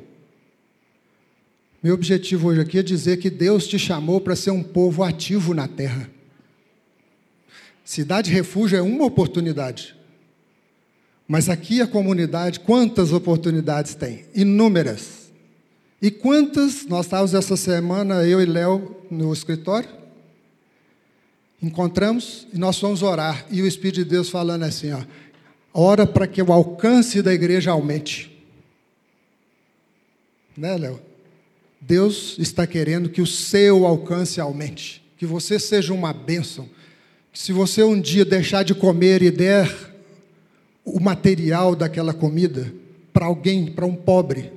[1.83, 5.53] Meu objetivo hoje aqui é dizer que Deus te chamou para ser um povo ativo
[5.53, 6.09] na terra.
[7.87, 9.95] Cidade Refúgio é uma oportunidade.
[11.29, 14.25] Mas aqui a comunidade, quantas oportunidades tem?
[14.35, 15.31] Inúmeras.
[16.03, 19.89] E quantas, nós estávamos essa semana, eu e Léo, no escritório,
[21.63, 23.47] encontramos e nós fomos orar.
[23.53, 25.03] E o Espírito de Deus falando assim: ó,
[25.73, 28.37] ora para que o alcance da igreja aumente.
[30.57, 31.01] Né, Léo?
[31.81, 36.69] Deus está querendo que o seu alcance aumente, que você seja uma bênção.
[37.37, 39.71] Se você um dia deixar de comer e der
[40.83, 42.73] o material daquela comida
[43.13, 44.51] para alguém, para um pobre,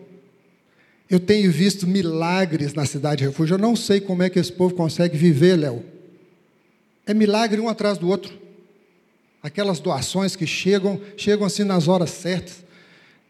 [1.10, 3.56] eu tenho visto milagres na cidade de refúgio.
[3.56, 5.84] Eu não sei como é que esse povo consegue viver, Léo.
[7.06, 8.34] É milagre um atrás do outro.
[9.44, 12.64] Aquelas doações que chegam, chegam assim nas horas certas.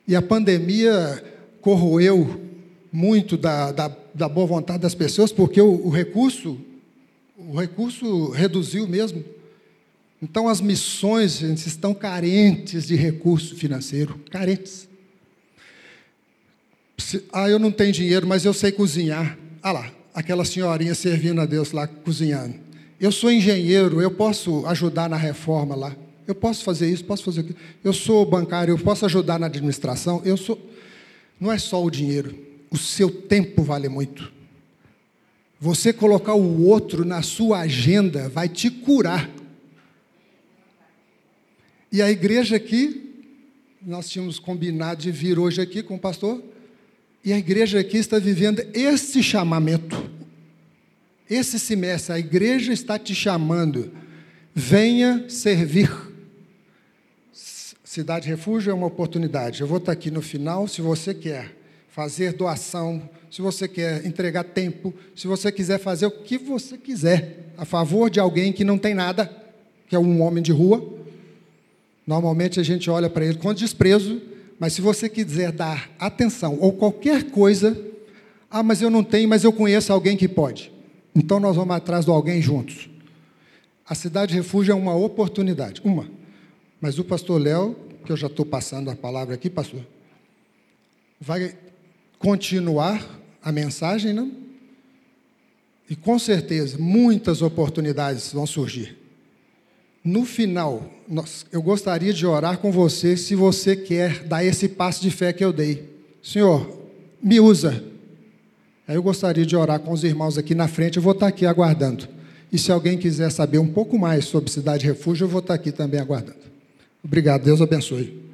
[0.08, 1.24] E a pandemia
[1.60, 2.40] corroeu
[2.92, 6.56] muito da, da, da boa vontade das pessoas, porque o, o recurso,
[7.36, 9.39] o recurso reduziu mesmo.
[10.22, 14.88] Então as missões, gente, estão carentes de recurso financeiro, carentes.
[17.32, 19.38] Ah, eu não tenho dinheiro, mas eu sei cozinhar.
[19.64, 22.56] Ah lá, aquela senhorinha servindo a Deus lá, cozinhando.
[23.00, 25.96] Eu sou engenheiro, eu posso ajudar na reforma lá.
[26.28, 27.58] Eu posso fazer isso, posso fazer aquilo.
[27.84, 30.22] Eu sou bancário, eu posso ajudar na administração.
[30.26, 30.60] Eu sou.
[31.40, 32.38] Não é só o dinheiro,
[32.70, 34.32] o seu tempo vale muito.
[35.60, 39.30] Você colocar o outro na sua agenda vai te curar.
[41.92, 43.26] E a igreja aqui,
[43.82, 46.44] nós tínhamos combinado de vir hoje aqui com o pastor,
[47.26, 50.10] e a igreja aqui está vivendo esse chamamento.
[51.30, 53.92] Esse semestre, a igreja está te chamando.
[54.54, 55.92] Venha servir.
[57.84, 59.62] Cidade Refúgio é uma oportunidade.
[59.62, 61.56] Eu vou estar aqui no final, se você quer
[61.90, 67.52] fazer doação, se você quer entregar tempo, se você quiser fazer o que você quiser
[67.58, 69.30] a favor de alguém que não tem nada,
[69.88, 70.99] que é um homem de rua.
[72.10, 74.20] Normalmente a gente olha para ele com desprezo,
[74.58, 77.80] mas se você quiser dar atenção ou qualquer coisa,
[78.50, 80.72] ah, mas eu não tenho, mas eu conheço alguém que pode.
[81.14, 82.90] Então nós vamos atrás de alguém juntos.
[83.88, 86.10] A cidade refúgio é uma oportunidade, uma.
[86.82, 89.86] Mas o pastor Léo, que eu já estou passando a palavra aqui, pastor,
[91.22, 91.56] vai
[92.18, 93.08] continuar
[93.40, 94.32] a mensagem, não?
[95.88, 98.99] E com certeza muitas oportunidades vão surgir.
[100.04, 100.90] No final,
[101.52, 105.44] eu gostaria de orar com você se você quer dar esse passo de fé que
[105.44, 105.90] eu dei.
[106.24, 106.88] Senhor,
[107.22, 107.84] me usa.
[108.88, 111.46] Aí eu gostaria de orar com os irmãos aqui na frente, eu vou estar aqui
[111.46, 112.08] aguardando.
[112.52, 115.72] E se alguém quiser saber um pouco mais sobre Cidade Refúgio, eu vou estar aqui
[115.72, 116.40] também aguardando.
[117.04, 118.30] Obrigado, Deus abençoe.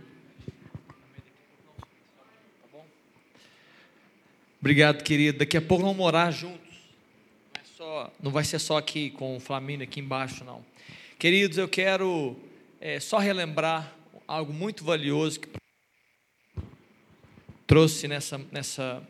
[4.62, 5.40] Obrigado, querido.
[5.40, 6.60] Daqui a pouco vamos morar juntos.
[7.54, 10.64] Não, é só, não vai ser só aqui com o Flamínio aqui embaixo, não.
[11.18, 12.36] Queridos, eu quero
[12.80, 13.96] é, só relembrar
[14.28, 15.50] algo muito valioso que
[17.66, 19.02] trouxe nessa, nessa,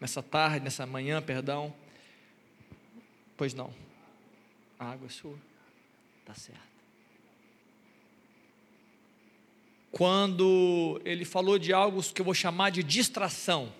[0.00, 1.74] nessa tarde, nessa manhã, perdão.
[3.36, 3.74] Pois não.
[4.78, 5.36] A água é sua.
[6.20, 6.60] Está certo.
[9.90, 13.72] Quando ele falou de algo que eu vou chamar de distração.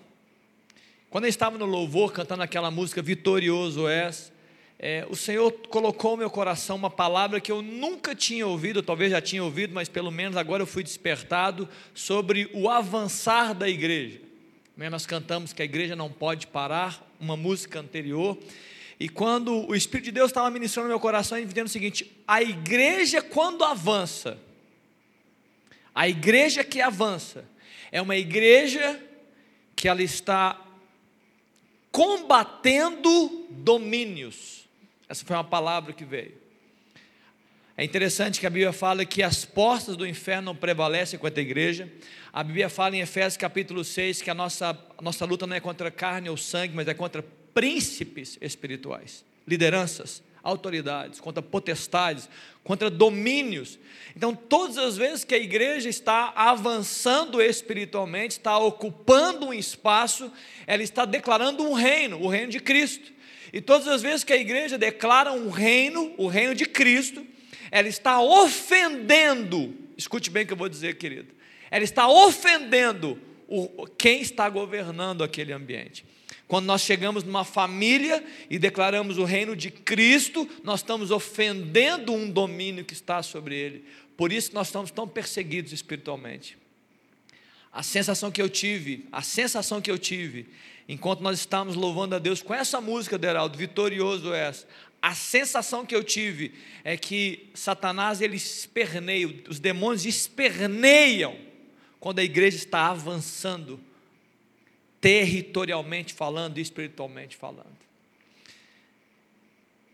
[1.09, 4.33] Quando eu estava no louvor cantando aquela música Vitorioso és,
[4.81, 9.11] é, o Senhor colocou no meu coração uma palavra que eu nunca tinha ouvido, talvez
[9.11, 14.21] já tinha ouvido, mas pelo menos agora eu fui despertado sobre o avançar da igreja.
[14.89, 18.37] Nós cantamos que a igreja não pode parar, uma música anterior.
[18.97, 22.09] E quando o Espírito de Deus estava ministrando no meu coração, ele dizendo o seguinte:
[22.25, 24.39] a igreja, quando avança,
[25.93, 27.43] a igreja que avança,
[27.91, 28.97] é uma igreja
[29.75, 30.57] que ela está
[31.91, 34.58] combatendo domínios.
[35.09, 36.37] Essa foi uma palavra que veio.
[37.75, 41.91] É interessante que a Bíblia fala que as portas do inferno prevalecem contra a igreja.
[42.31, 45.59] A Bíblia fala em Efésios capítulo 6 que a nossa, a nossa luta não é
[45.59, 52.29] contra carne ou sangue, mas é contra príncipes espirituais, lideranças, autoridades, contra potestades,
[52.63, 53.79] contra domínios.
[54.15, 60.31] Então, todas as vezes que a igreja está avançando espiritualmente, está ocupando um espaço,
[60.67, 63.18] ela está declarando um reino, o reino de Cristo.
[63.51, 67.25] E todas as vezes que a igreja declara um reino, o reino de Cristo,
[67.71, 71.33] ela está ofendendo, escute bem o que eu vou dizer, querido,
[71.71, 76.05] ela está ofendendo o, quem está governando aquele ambiente.
[76.47, 82.29] Quando nós chegamos numa família e declaramos o reino de Cristo, nós estamos ofendendo um
[82.29, 83.85] domínio que está sobre ele.
[84.17, 86.57] Por isso nós estamos tão perseguidos espiritualmente.
[87.71, 90.47] A sensação que eu tive, a sensação que eu tive,
[90.89, 94.67] enquanto nós estávamos louvando a Deus com essa música, Deraldo, vitorioso é essa.
[94.99, 96.51] A sensação que eu tive
[96.83, 101.37] é que Satanás ele esperneia, os demônios esperneiam
[101.99, 103.79] quando a igreja está avançando
[104.99, 107.77] territorialmente falando e espiritualmente falando.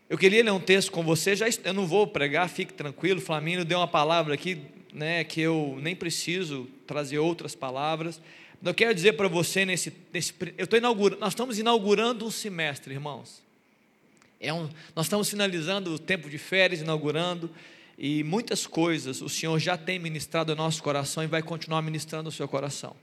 [0.08, 3.64] Eu queria ler um texto com você, já, eu não vou pregar, fique tranquilo, Flamínio
[3.64, 8.20] deu uma palavra aqui, né, que eu nem preciso trazer outras palavras.
[8.68, 12.92] Eu quero dizer para você nesse, nesse eu estou inaugurando, nós estamos inaugurando um semestre,
[12.92, 13.40] irmãos.
[14.40, 17.48] É um, nós estamos finalizando o tempo de férias, inaugurando,
[17.96, 22.28] e muitas coisas o Senhor já tem ministrado ao nosso coração e vai continuar ministrando
[22.28, 22.96] o seu coração.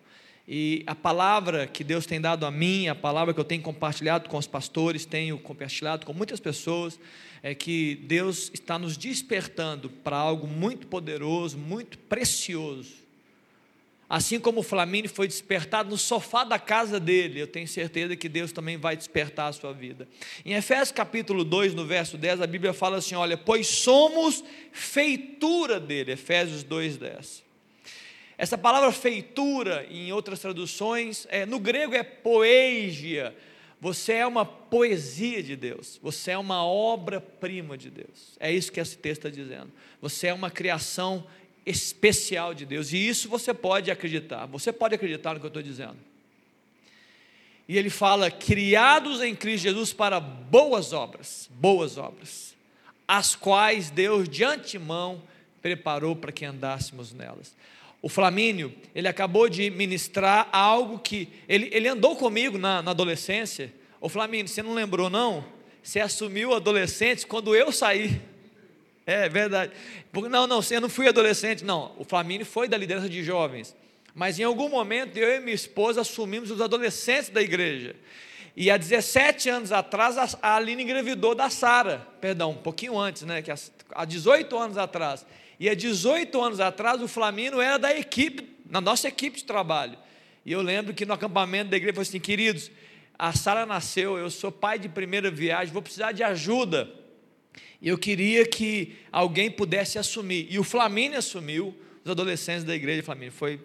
[0.46, 4.30] E a palavra que Deus tem dado a mim, a palavra que eu tenho compartilhado
[4.30, 7.00] com os pastores, tenho compartilhado com muitas pessoas,
[7.42, 13.03] é que Deus está nos despertando para algo muito poderoso, muito precioso.
[14.14, 18.30] Assim como o Flamínio foi despertado no sofá da casa dele, eu tenho certeza que
[18.30, 20.08] Deus também vai despertar a sua vida.
[20.46, 25.80] Em Efésios capítulo 2, no verso 10, a Bíblia fala assim: olha, pois somos feitura
[25.80, 27.44] dele, Efésios 2, 10.
[28.38, 33.36] Essa palavra feitura, em outras traduções, é, no grego é poesia.
[33.82, 38.38] Você é uma poesia de Deus, você é uma obra-prima de Deus.
[38.40, 39.72] É isso que esse texto está dizendo.
[40.00, 41.26] Você é uma criação
[41.66, 44.46] especial de Deus, e isso você pode acreditar.
[44.48, 45.98] Você pode acreditar no que eu estou dizendo.
[47.68, 52.56] E ele fala: criados em Cristo Jesus para boas obras, boas obras,
[53.08, 55.22] as quais Deus de antemão
[55.62, 57.56] preparou para que andássemos nelas.
[58.02, 61.30] O Flamínio, ele acabou de ministrar algo que.
[61.48, 63.74] Ele, ele andou comigo na, na adolescência.
[64.02, 65.46] O Flamínio, você não lembrou, não?
[65.82, 68.22] Você assumiu adolescente quando eu saí.
[69.06, 69.72] É verdade.
[70.14, 71.94] Não, não, eu não fui adolescente, não.
[71.98, 73.76] O Flamínio foi da liderança de jovens.
[74.16, 77.96] Mas em algum momento eu e minha esposa assumimos os adolescentes da igreja.
[78.56, 83.42] E há 17 anos atrás a Aline engravidou da Sara, perdão, um pouquinho antes, né?
[83.42, 85.26] Que há 18 anos atrás.
[85.60, 89.98] E há 18 anos atrás o Flamino era da equipe, na nossa equipe de trabalho.
[90.46, 92.70] E eu lembro que no acampamento da igreja falou assim: queridos,
[93.18, 97.03] a Sara nasceu, eu sou pai de primeira viagem, vou precisar de ajuda.
[97.84, 100.48] E eu queria que alguém pudesse assumir.
[100.50, 103.34] E o Flamínio assumiu, os adolescentes da igreja Flamínio.
[103.34, 103.60] Foi,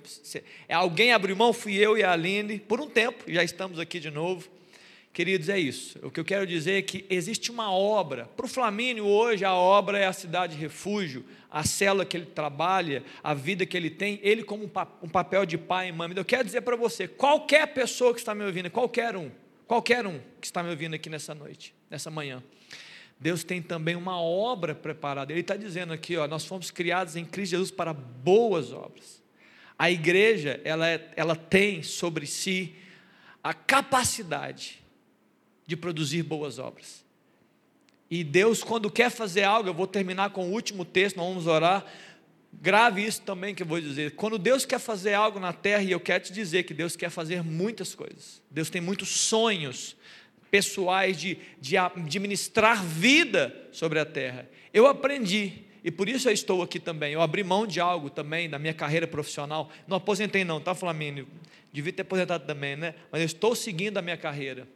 [0.68, 4.00] é, alguém abriu mão, fui eu e a Aline, por um tempo, já estamos aqui
[4.00, 4.48] de novo.
[5.12, 6.00] Queridos, é isso.
[6.02, 8.26] O que eu quero dizer é que existe uma obra.
[8.36, 13.04] Para o Flamínio, hoje, a obra é a cidade refúgio, a célula que ele trabalha,
[13.22, 14.64] a vida que ele tem, ele como
[15.00, 16.12] um, papel de pai e mãe.
[16.16, 19.30] Eu quero dizer para você, qualquer pessoa que está me ouvindo, qualquer um,
[19.64, 22.42] qualquer um que está me ouvindo aqui nessa noite, nessa manhã,
[23.20, 25.32] Deus tem também uma obra preparada.
[25.32, 29.22] Ele está dizendo aqui, ó, nós fomos criados em Cristo Jesus para boas obras.
[29.76, 32.74] A igreja, ela, é, ela tem sobre si
[33.42, 34.80] a capacidade
[35.66, 37.04] de produzir boas obras.
[38.10, 41.46] E Deus, quando quer fazer algo, eu vou terminar com o último texto, nós vamos
[41.46, 41.84] orar.
[42.52, 44.12] Grave isso também que eu vou dizer.
[44.12, 47.10] Quando Deus quer fazer algo na terra, e eu quero te dizer que Deus quer
[47.10, 49.96] fazer muitas coisas, Deus tem muitos sonhos
[50.50, 54.48] pessoais de, de administrar vida sobre a terra.
[54.72, 57.12] Eu aprendi, e por isso eu estou aqui também.
[57.12, 59.70] Eu abri mão de algo também na minha carreira profissional.
[59.86, 61.26] Não aposentei, não, tá, Flamínio?
[61.72, 62.94] Devia ter aposentado também, né?
[63.10, 64.66] Mas eu estou seguindo a minha carreira.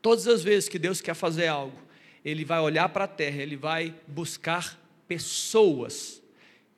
[0.00, 1.78] Todas as vezes que Deus quer fazer algo,
[2.24, 6.22] Ele vai olhar para a terra, Ele vai buscar pessoas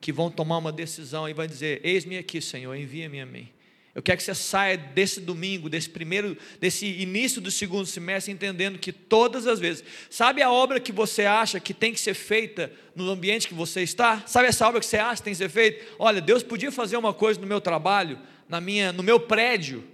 [0.00, 3.48] que vão tomar uma decisão e vai dizer: Eis-me aqui, Senhor, envia-me a mim.
[3.94, 8.76] Eu quero que você saia desse domingo, desse primeiro, desse início do segundo semestre, entendendo
[8.76, 12.72] que todas as vezes, sabe a obra que você acha que tem que ser feita
[12.96, 14.24] no ambiente que você está?
[14.26, 15.84] Sabe essa obra que você acha que tem que ser feita?
[15.96, 18.18] Olha, Deus podia fazer uma coisa no meu trabalho,
[18.48, 19.84] na minha, no meu prédio,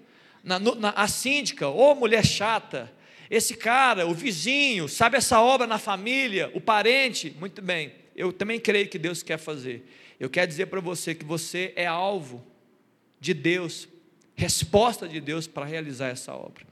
[0.43, 2.91] na, na a síndica, ou mulher chata,
[3.31, 7.37] esse cara, o vizinho, sabe essa obra na família, o parente?
[7.39, 9.87] Muito bem, eu também creio que Deus quer fazer.
[10.19, 12.50] Eu quero dizer para você que você é alvo
[13.21, 13.87] de Deus,
[14.35, 16.65] resposta de Deus para realizar essa obra.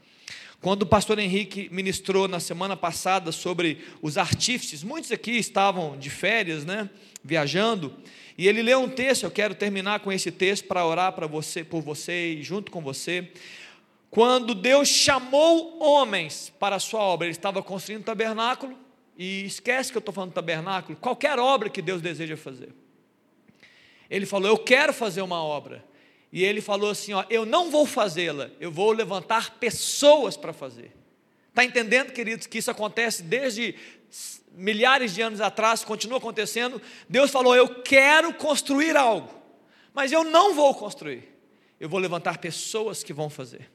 [0.61, 6.09] Quando o pastor Henrique ministrou na semana passada sobre os artífices, muitos aqui estavam de
[6.09, 6.89] férias, né,
[7.23, 7.95] viajando,
[8.37, 11.63] e ele leu um texto, eu quero terminar com esse texto para orar para você,
[11.63, 13.31] por você e junto com você.
[14.09, 18.77] Quando Deus chamou homens para a sua obra, ele estava construindo um tabernáculo,
[19.17, 22.73] e esquece que eu estou falando tabernáculo, qualquer obra que Deus deseja fazer.
[24.09, 25.83] Ele falou: Eu quero fazer uma obra.
[26.31, 30.91] E ele falou assim: ó, eu não vou fazê-la, eu vou levantar pessoas para fazer.
[31.49, 33.75] Está entendendo, queridos, que isso acontece desde
[34.53, 36.81] milhares de anos atrás, continua acontecendo.
[37.07, 39.33] Deus falou: eu quero construir algo,
[39.93, 41.23] mas eu não vou construir,
[41.79, 43.69] eu vou levantar pessoas que vão fazer.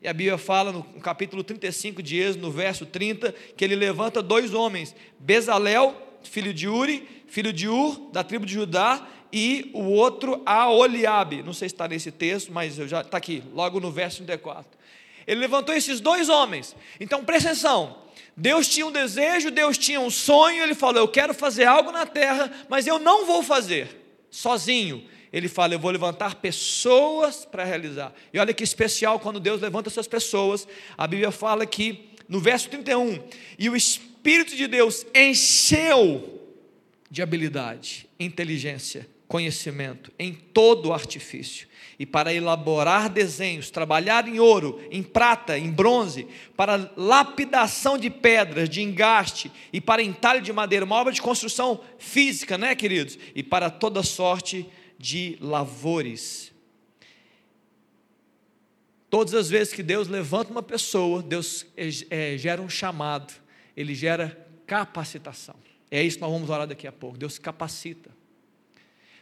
[0.00, 4.22] E a Bíblia fala no capítulo 35 de Êxodo, no verso 30, que ele levanta
[4.22, 9.84] dois homens, Bezalel, filho de Uri, filho de Ur, da tribo de Judá, e o
[9.84, 11.42] outro a Oliabe.
[11.42, 14.78] Não sei se está nesse texto, mas já está aqui, logo no verso 34.
[15.26, 16.74] Ele levantou esses dois homens.
[16.98, 17.98] Então presta atenção.
[18.34, 22.06] Deus tinha um desejo, Deus tinha um sonho, ele falou: Eu quero fazer algo na
[22.06, 24.00] terra, mas eu não vou fazer
[24.30, 25.04] sozinho.
[25.32, 28.14] Ele fala: Eu vou levantar pessoas para realizar.
[28.32, 30.66] E olha que especial quando Deus levanta essas pessoas.
[30.96, 33.22] A Bíblia fala que, no verso 31,
[33.58, 36.40] e o Espírito de Deus encheu
[37.10, 41.68] de habilidade, inteligência, conhecimento em todo artifício,
[41.98, 46.26] e para elaborar desenhos, trabalhar em ouro, em prata, em bronze,
[46.56, 51.80] para lapidação de pedras, de engaste, e para entalho de madeira, uma obra de construção
[51.98, 53.18] física, né, queridos?
[53.34, 54.66] E para toda sorte
[54.98, 56.50] de lavores.
[59.10, 63.32] Todas as vezes que Deus levanta uma pessoa, Deus é, gera um chamado,
[63.76, 65.54] Ele gera capacitação.
[65.90, 67.16] É isso que nós vamos orar daqui a pouco.
[67.16, 68.17] Deus capacita.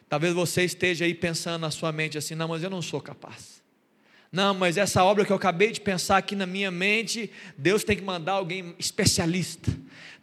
[0.09, 3.63] Talvez você esteja aí pensando na sua mente assim: não, mas eu não sou capaz.
[4.31, 7.97] Não, mas essa obra que eu acabei de pensar aqui na minha mente, Deus tem
[7.97, 9.73] que mandar alguém especialista.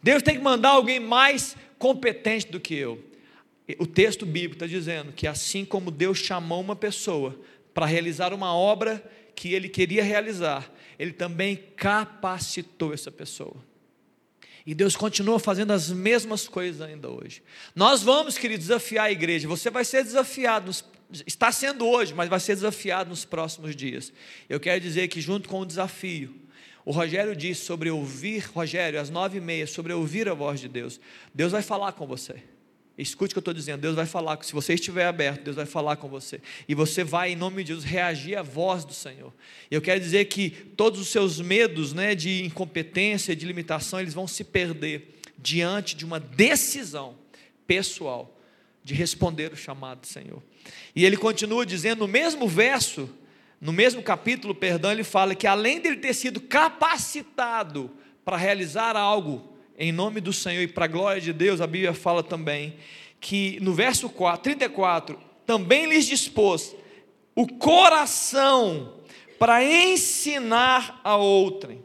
[0.02, 3.02] Deus tem que mandar alguém mais competente do que eu.
[3.78, 7.38] O texto bíblico está dizendo que assim como Deus chamou uma pessoa
[7.72, 9.02] para realizar uma obra
[9.34, 13.56] que ele queria realizar, ele também capacitou essa pessoa.
[14.66, 17.42] E Deus continua fazendo as mesmas coisas ainda hoje.
[17.74, 19.46] Nós vamos, querido, desafiar a igreja.
[19.46, 20.84] Você vai ser desafiado, nos,
[21.26, 24.12] está sendo hoje, mas vai ser desafiado nos próximos dias.
[24.48, 26.34] Eu quero dizer que, junto com o desafio,
[26.84, 30.68] o Rogério disse sobre ouvir, Rogério, às nove e meia, sobre ouvir a voz de
[30.68, 30.98] Deus.
[31.34, 32.42] Deus vai falar com você.
[32.96, 35.66] Escute o que eu estou dizendo, Deus vai falar, se você estiver aberto, Deus vai
[35.66, 36.40] falar com você.
[36.68, 39.32] E você vai, em nome de Deus, reagir à voz do Senhor.
[39.68, 44.14] E eu quero dizer que todos os seus medos né, de incompetência, de limitação, eles
[44.14, 47.16] vão se perder diante de uma decisão
[47.66, 48.38] pessoal
[48.84, 50.40] de responder o chamado do Senhor.
[50.94, 53.10] E ele continua dizendo, no mesmo verso,
[53.60, 57.90] no mesmo capítulo, perdão, ele fala que além dele ter sido capacitado
[58.24, 61.92] para realizar algo em nome do Senhor e para a glória de Deus, a Bíblia
[61.94, 62.76] fala também
[63.20, 66.74] que no verso 4, 34, também lhes dispôs
[67.34, 69.00] o coração
[69.38, 71.84] para ensinar a outrem.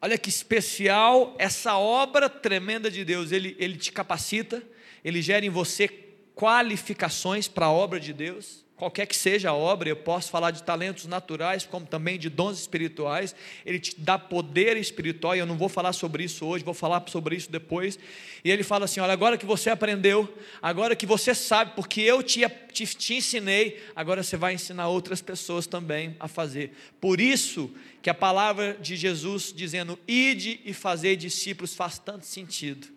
[0.00, 3.30] Olha que especial essa obra tremenda de Deus.
[3.30, 4.62] Ele, ele te capacita,
[5.04, 5.88] ele gera em você
[6.34, 10.64] qualificações para a obra de Deus qualquer que seja a obra, eu posso falar de
[10.64, 13.32] talentos naturais, como também de dons espirituais,
[13.64, 17.04] ele te dá poder espiritual, e eu não vou falar sobre isso hoje, vou falar
[17.06, 17.96] sobre isso depois.
[18.42, 20.28] E ele fala assim: olha, agora que você aprendeu,
[20.60, 22.40] agora que você sabe, porque eu te,
[22.72, 26.76] te, te ensinei, agora você vai ensinar outras pessoas também a fazer.
[27.00, 27.70] Por isso
[28.02, 32.88] que a palavra de Jesus dizendo, ide e fazer discípulos, faz tanto sentido.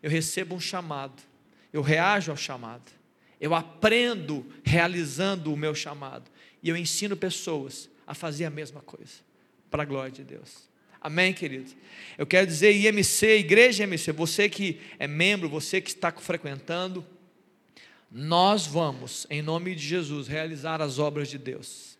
[0.00, 1.20] Eu recebo um chamado,
[1.72, 2.97] eu reajo ao chamado.
[3.40, 6.30] Eu aprendo realizando o meu chamado.
[6.62, 9.26] E eu ensino pessoas a fazer a mesma coisa.
[9.70, 10.68] para a glória de Deus.
[11.00, 11.76] Amém, queridos?
[12.16, 17.06] Eu quero dizer, IMC, Igreja IMC, você que é membro, você que está frequentando,
[18.10, 21.98] nós vamos, em nome de Jesus, realizar as obras de Deus.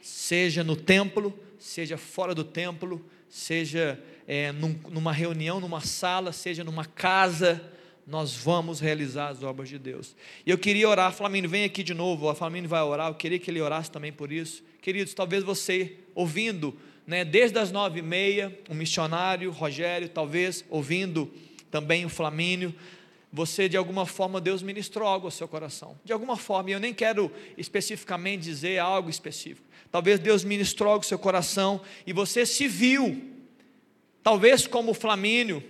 [0.00, 6.62] Seja no templo, seja fora do templo, seja é, num, numa reunião, numa sala, seja
[6.62, 7.60] numa casa,
[8.08, 10.16] nós vamos realizar as obras de Deus.
[10.46, 13.38] E eu queria orar, Flamínio, vem aqui de novo, a Flamínio vai orar, eu queria
[13.38, 14.64] que ele orasse também por isso.
[14.80, 16.74] Queridos, talvez você, ouvindo,
[17.06, 21.30] né, desde as nove e meia, um missionário, Rogério, talvez ouvindo
[21.70, 22.74] também o Flamínio,
[23.30, 26.00] você de alguma forma Deus ministrou algo ao seu coração.
[26.02, 29.68] De alguma forma, e eu nem quero especificamente dizer algo específico.
[29.92, 33.22] Talvez Deus ministrou algo ao seu coração e você se viu,
[34.22, 35.62] talvez como o Flamínio,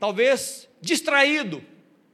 [0.00, 1.62] talvez distraído.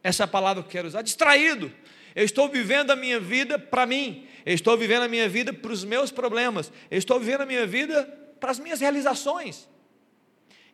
[0.03, 1.72] Essa é a palavra que eu quero usar, distraído.
[2.14, 4.26] Eu estou vivendo a minha vida para mim.
[4.44, 6.72] Eu estou vivendo a minha vida para os meus problemas.
[6.90, 8.05] Eu estou vivendo a minha vida
[8.40, 9.68] para as minhas realizações.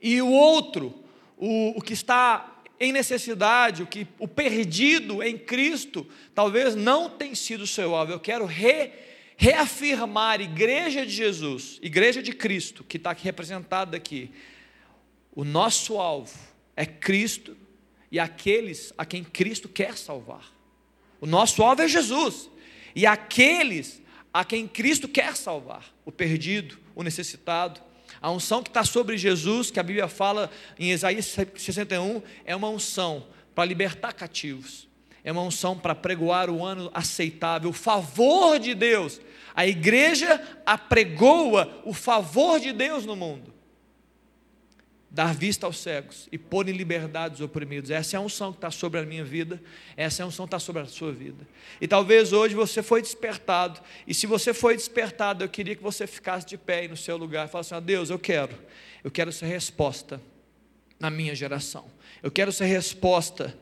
[0.00, 0.94] E o outro,
[1.36, 7.34] o, o que está em necessidade, o, que, o perdido em Cristo, talvez não tenha
[7.34, 8.12] sido o seu alvo.
[8.12, 8.92] Eu quero re,
[9.36, 14.30] reafirmar, igreja de Jesus, igreja de Cristo, que está aqui representada aqui.
[15.34, 16.38] O nosso alvo
[16.74, 17.56] é Cristo
[18.16, 20.50] e aqueles a quem Cristo quer salvar.
[21.20, 22.48] O nosso alvo é Jesus
[22.94, 24.00] e aqueles
[24.32, 27.78] a quem Cristo quer salvar, o perdido, o necessitado.
[28.18, 32.70] A unção que está sobre Jesus, que a Bíblia fala em Isaías 61, é uma
[32.70, 34.88] unção para libertar cativos,
[35.22, 39.20] é uma unção para pregoar o ano aceitável, o favor de Deus.
[39.54, 43.55] A igreja apregoa o favor de Deus no mundo
[45.16, 47.90] dar vista aos cegos e pôr em liberdade os oprimidos.
[47.90, 49.62] Essa é a unção que está sobre a minha vida,
[49.96, 51.48] essa é a unção que está sobre a sua vida.
[51.80, 56.06] E talvez hoje você foi despertado, e se você foi despertado, eu queria que você
[56.06, 58.54] ficasse de pé aí no seu lugar e falasse assim: Deus, eu quero,
[59.02, 60.20] eu quero essa resposta
[61.00, 61.90] na minha geração,
[62.22, 63.58] eu quero essa resposta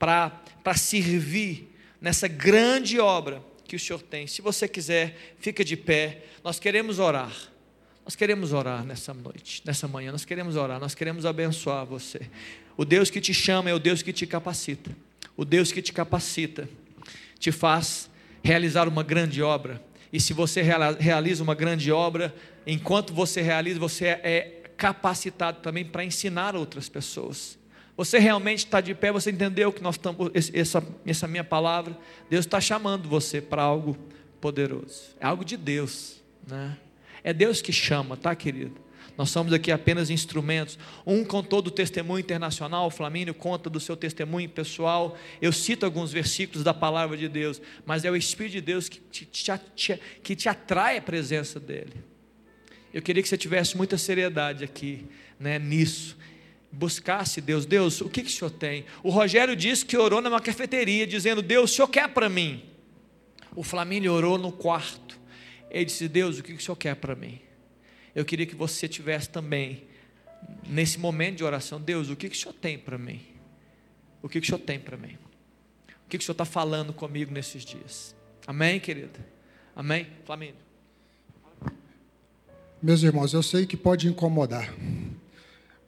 [0.00, 0.42] para
[0.74, 4.26] servir nessa grande obra que o Senhor tem.
[4.26, 7.32] Se você quiser, fica de pé, nós queremos orar.
[8.06, 12.20] Nós queremos orar nessa noite, nessa manhã, nós queremos orar, nós queremos abençoar você.
[12.76, 14.92] O Deus que te chama é o Deus que te capacita.
[15.36, 16.68] O Deus que te capacita
[17.36, 18.08] te faz
[18.44, 19.82] realizar uma grande obra.
[20.12, 20.62] E se você
[21.00, 22.32] realiza uma grande obra,
[22.64, 27.58] enquanto você realiza, você é capacitado também para ensinar outras pessoas.
[27.96, 31.98] Você realmente está de pé, você entendeu que nós estamos, essa, essa minha palavra,
[32.30, 33.96] Deus está chamando você para algo
[34.40, 35.16] poderoso.
[35.18, 36.76] É algo de Deus, né?
[37.26, 38.76] É Deus que chama, tá, querido?
[39.18, 40.78] Nós somos aqui apenas instrumentos.
[41.04, 45.18] Um contou do testemunho internacional, o Flamínio conta do seu testemunho pessoal.
[45.42, 49.00] Eu cito alguns versículos da palavra de Deus, mas é o Espírito de Deus que
[49.00, 51.94] te, te, que te atrai a presença dEle.
[52.94, 55.04] Eu queria que você tivesse muita seriedade aqui,
[55.36, 56.16] né, nisso.
[56.70, 58.84] Buscasse Deus, Deus, o que, que o Senhor tem?
[59.02, 62.62] O Rogério disse que orou numa cafeteria, dizendo: Deus, o Senhor quer para mim.
[63.56, 65.05] O Flamínio orou no quarto.
[65.70, 67.40] Ele disse: Deus, o que o Senhor quer para mim?
[68.14, 69.84] Eu queria que você tivesse também,
[70.66, 73.20] nesse momento de oração, Deus, o que o Senhor tem para mim?
[74.22, 75.16] O que o Senhor tem para mim?
[76.06, 78.14] O que o Senhor está falando comigo nesses dias?
[78.46, 79.18] Amém, querida?
[79.74, 80.06] Amém?
[80.24, 80.56] Flamengo.
[82.82, 84.72] Meus irmãos, eu sei que pode incomodar,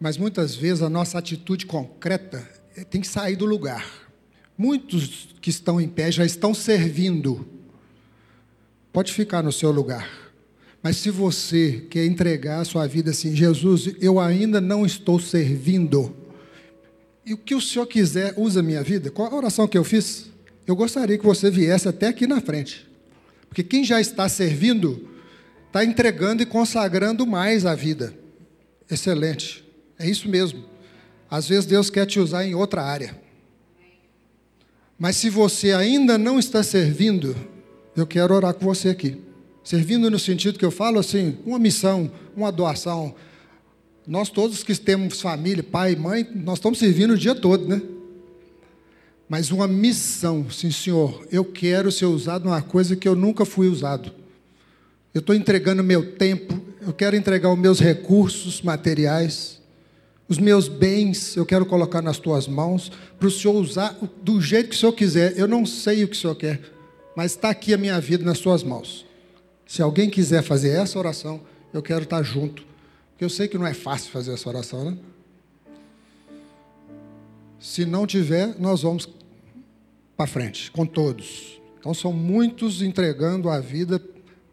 [0.01, 2.41] mas muitas vezes a nossa atitude concreta
[2.91, 3.87] tem que sair do lugar.
[4.57, 7.49] Muitos que estão em pé já estão servindo
[8.99, 10.11] Pode ficar no seu lugar.
[10.83, 16.17] Mas se você quer entregar a sua vida assim, Jesus, eu ainda não estou servindo.
[17.25, 19.09] E o que o Senhor quiser, usa a minha vida.
[19.09, 20.27] Qual a oração que eu fiz?
[20.67, 22.89] Eu gostaria que você viesse até aqui na frente.
[23.49, 25.09] Porque quem já está servindo,
[25.69, 28.13] está entregando e consagrando mais a vida.
[28.91, 29.65] Excelente.
[29.97, 30.65] É isso mesmo.
[31.31, 33.17] Às vezes Deus quer te usar em outra área.
[34.99, 37.37] Mas se você ainda não está servindo,
[38.01, 39.21] eu quero orar com você aqui.
[39.63, 43.15] Servindo no sentido que eu falo assim, uma missão, uma doação.
[44.07, 47.83] Nós todos que temos família, pai, mãe, nós estamos servindo o dia todo, né?
[49.29, 53.69] Mas uma missão, sim, Senhor, eu quero ser usado numa coisa que eu nunca fui
[53.69, 54.11] usado.
[55.13, 59.61] Eu estou entregando meu tempo, eu quero entregar os meus recursos materiais,
[60.27, 64.71] os meus bens, eu quero colocar nas tuas mãos, para o Senhor usar do jeito
[64.71, 65.37] que o Senhor quiser.
[65.37, 66.78] Eu não sei o que o Senhor quer,
[67.19, 69.05] mas está aqui a minha vida nas suas mãos.
[69.67, 71.41] Se alguém quiser fazer essa oração,
[71.75, 72.65] eu quero estar junto.
[73.11, 74.97] Porque eu sei que não é fácil fazer essa oração, né?
[77.59, 79.09] Se não tiver, nós vamos
[80.17, 81.61] para frente, com todos.
[81.81, 84.01] Então são muitos entregando a vida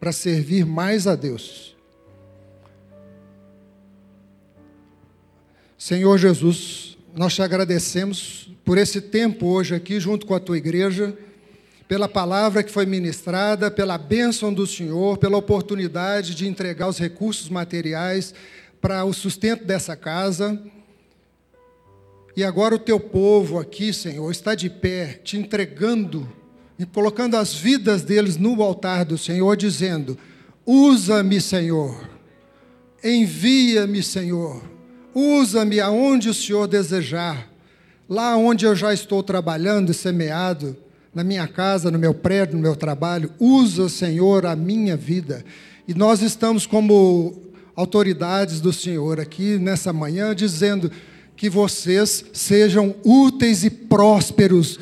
[0.00, 1.76] para servir mais a Deus.
[5.78, 11.16] Senhor Jesus, nós te agradecemos por esse tempo hoje aqui, junto com a tua igreja,
[11.88, 17.48] pela palavra que foi ministrada, pela bênção do Senhor, pela oportunidade de entregar os recursos
[17.48, 18.34] materiais
[18.80, 20.60] para o sustento dessa casa.
[22.36, 26.30] E agora o teu povo aqui, Senhor, está de pé, te entregando
[26.78, 30.18] e colocando as vidas deles no altar do Senhor, dizendo:
[30.66, 32.08] Usa-me, Senhor,
[33.02, 34.62] envia-me, Senhor,
[35.14, 37.48] usa-me aonde o Senhor desejar,
[38.08, 40.76] lá onde eu já estou trabalhando e semeado,
[41.16, 45.42] na minha casa, no meu prédio, no meu trabalho, usa, Senhor, a minha vida.
[45.88, 47.34] E nós estamos como
[47.74, 50.92] autoridades do Senhor aqui nessa manhã dizendo
[51.34, 54.78] que vocês sejam úteis e prósperos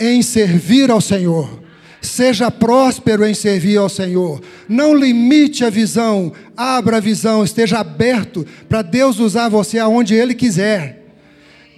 [0.00, 1.62] em servir ao Senhor.
[2.00, 4.40] Seja próspero em servir ao Senhor.
[4.66, 10.34] Não limite a visão, abra a visão, esteja aberto para Deus usar você aonde Ele
[10.34, 11.04] quiser.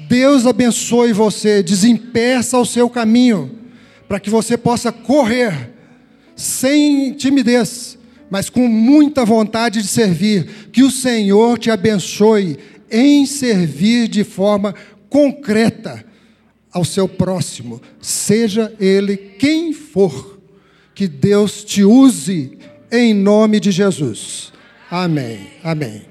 [0.08, 3.58] Deus abençoe você, desempeça o seu caminho,
[4.08, 5.70] para que você possa correr
[6.34, 7.98] sem timidez,
[8.30, 10.70] mas com muita vontade de servir.
[10.72, 12.58] Que o Senhor te abençoe
[12.90, 14.74] em servir de forma
[15.10, 16.04] concreta
[16.72, 20.38] ao seu próximo, seja ele quem for,
[20.94, 22.58] que Deus te use
[22.92, 24.52] em nome de Jesus.
[24.90, 25.40] Amém.
[25.62, 26.07] Amém.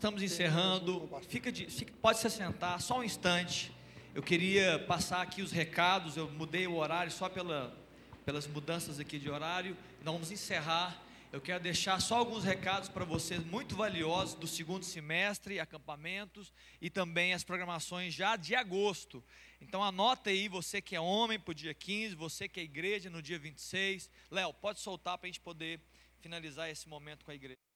[0.00, 1.10] Estamos encerrando.
[1.28, 1.66] Fica de,
[2.00, 3.70] pode se sentar só um instante.
[4.14, 6.16] Eu queria passar aqui os recados.
[6.16, 7.76] Eu mudei o horário só pela,
[8.24, 9.76] pelas mudanças aqui de horário.
[10.02, 10.98] Nós vamos encerrar
[11.32, 16.90] eu quero deixar só alguns recados para vocês muito valiosos do segundo semestre, acampamentos e
[16.90, 19.22] também as programações já de agosto.
[19.60, 23.08] Então anota aí, você que é homem para o dia 15, você que é igreja
[23.08, 24.10] no dia 26.
[24.28, 25.80] Léo, pode soltar para a gente poder
[26.20, 27.69] finalizar esse momento com a igreja.